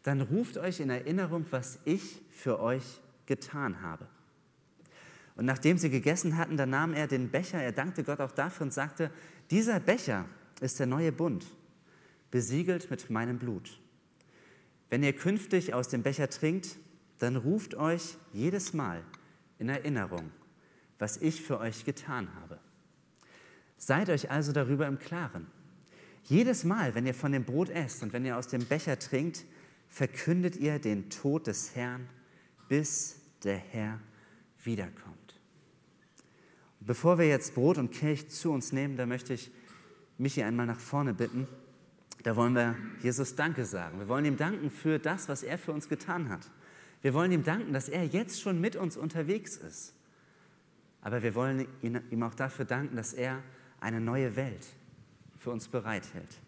dann 0.03 0.21
ruft 0.21 0.59
euch 0.59 0.81
in 0.81 0.91
Erinnerung, 0.91 1.47
was 1.51 1.79
ich 1.85 2.21
für 2.31 2.61
euch 2.61 3.01
getan 3.27 3.81
habe. 3.81 4.07
Und 5.37 5.47
nachdem 5.47 5.79
sie 5.79 5.89
gegessen 5.89 6.37
hatten, 6.37 6.57
dann 6.57 6.71
nahm 6.71 6.93
er 6.93 7.07
den 7.07 7.31
Becher, 7.31 7.63
er 7.63 7.73
dankte 7.73 8.05
Gott 8.05 8.21
auch 8.21 8.33
dafür 8.33 8.67
und 8.67 8.73
sagte, 8.73 9.11
dieser 9.51 9.81
Becher, 9.81 10.27
ist 10.61 10.81
der 10.81 10.87
neue 10.87 11.13
Bund, 11.13 11.47
besiegelt 12.31 12.91
mit 12.91 13.11
meinem 13.11 13.39
Blut. 13.39 13.81
Wenn 14.91 15.03
ihr 15.03 15.13
künftig 15.13 15.75
aus 15.75 15.89
dem 15.89 16.03
Becher 16.03 16.29
trinkt, 16.29 16.79
dann 17.19 17.37
ruft 17.37 17.75
euch 17.75 18.17
jedes 18.33 18.73
Mal 18.73 19.03
in 19.59 19.69
Erinnerung, 19.69 20.31
was 20.99 21.17
ich 21.17 21.43
für 21.43 21.59
euch 21.59 21.85
getan 21.85 22.35
habe. 22.37 22.59
Seid 23.77 24.11
euch 24.11 24.31
also 24.31 24.53
darüber 24.53 24.87
im 24.87 24.99
Klaren. 24.99 25.47
Jedes 26.25 26.65
Mal, 26.65 26.95
wenn 26.95 27.07
ihr 27.07 27.15
von 27.15 27.33
dem 27.33 27.45
Brot 27.45 27.71
esst 27.71 28.03
und 28.03 28.13
wenn 28.13 28.25
ihr 28.25 28.37
aus 28.37 28.49
dem 28.49 28.65
Becher 28.65 28.99
trinkt, 28.99 29.45
verkündet 29.89 30.57
ihr 30.57 30.79
den 30.79 31.09
Tod 31.11 31.47
des 31.47 31.75
Herrn, 31.75 32.09
bis 32.69 33.21
der 33.45 33.57
Herr 33.57 34.01
wiederkommt. 34.63 35.41
Bevor 36.81 37.19
wir 37.19 37.27
jetzt 37.27 37.55
Brot 37.55 37.79
und 37.79 37.93
Kelch 37.93 38.29
zu 38.29 38.53
uns 38.53 38.73
nehmen, 38.73 38.97
da 38.97 39.07
möchte 39.07 39.35
ich 39.35 39.51
Michi 40.19 40.43
einmal 40.43 40.67
nach 40.67 40.81
vorne 40.81 41.15
bitten. 41.15 41.47
Da 42.23 42.37
wollen 42.37 42.55
wir 42.55 42.77
Jesus 43.03 43.37
Danke 43.37 43.65
sagen. 43.65 43.99
Wir 43.99 44.09
wollen 44.09 44.25
ihm 44.25 44.37
danken 44.37 44.71
für 44.71 44.99
das, 44.99 45.29
was 45.29 45.43
er 45.43 45.59
für 45.59 45.73
uns 45.73 45.89
getan 45.89 46.29
hat. 46.29 46.51
Wir 47.03 47.15
wollen 47.15 47.33
ihm 47.33 47.45
danken, 47.45 47.73
dass 47.73 47.89
er 47.89 48.05
jetzt 48.05 48.41
schon 48.41 48.61
mit 48.61 48.77
uns 48.77 48.97
unterwegs 48.97 49.57
ist. 49.57 49.95
Aber 51.01 51.23
wir 51.23 51.35
wollen 51.35 51.67
ihm 51.83 52.23
auch 52.23 52.35
dafür 52.35 52.65
danken, 52.65 52.97
dass 52.97 53.13
er 53.13 53.43
eine 53.81 54.01
neue 54.01 54.35
Welt 54.37 54.67
für 55.39 55.51
uns 55.51 55.69
bereithält. 55.69 56.39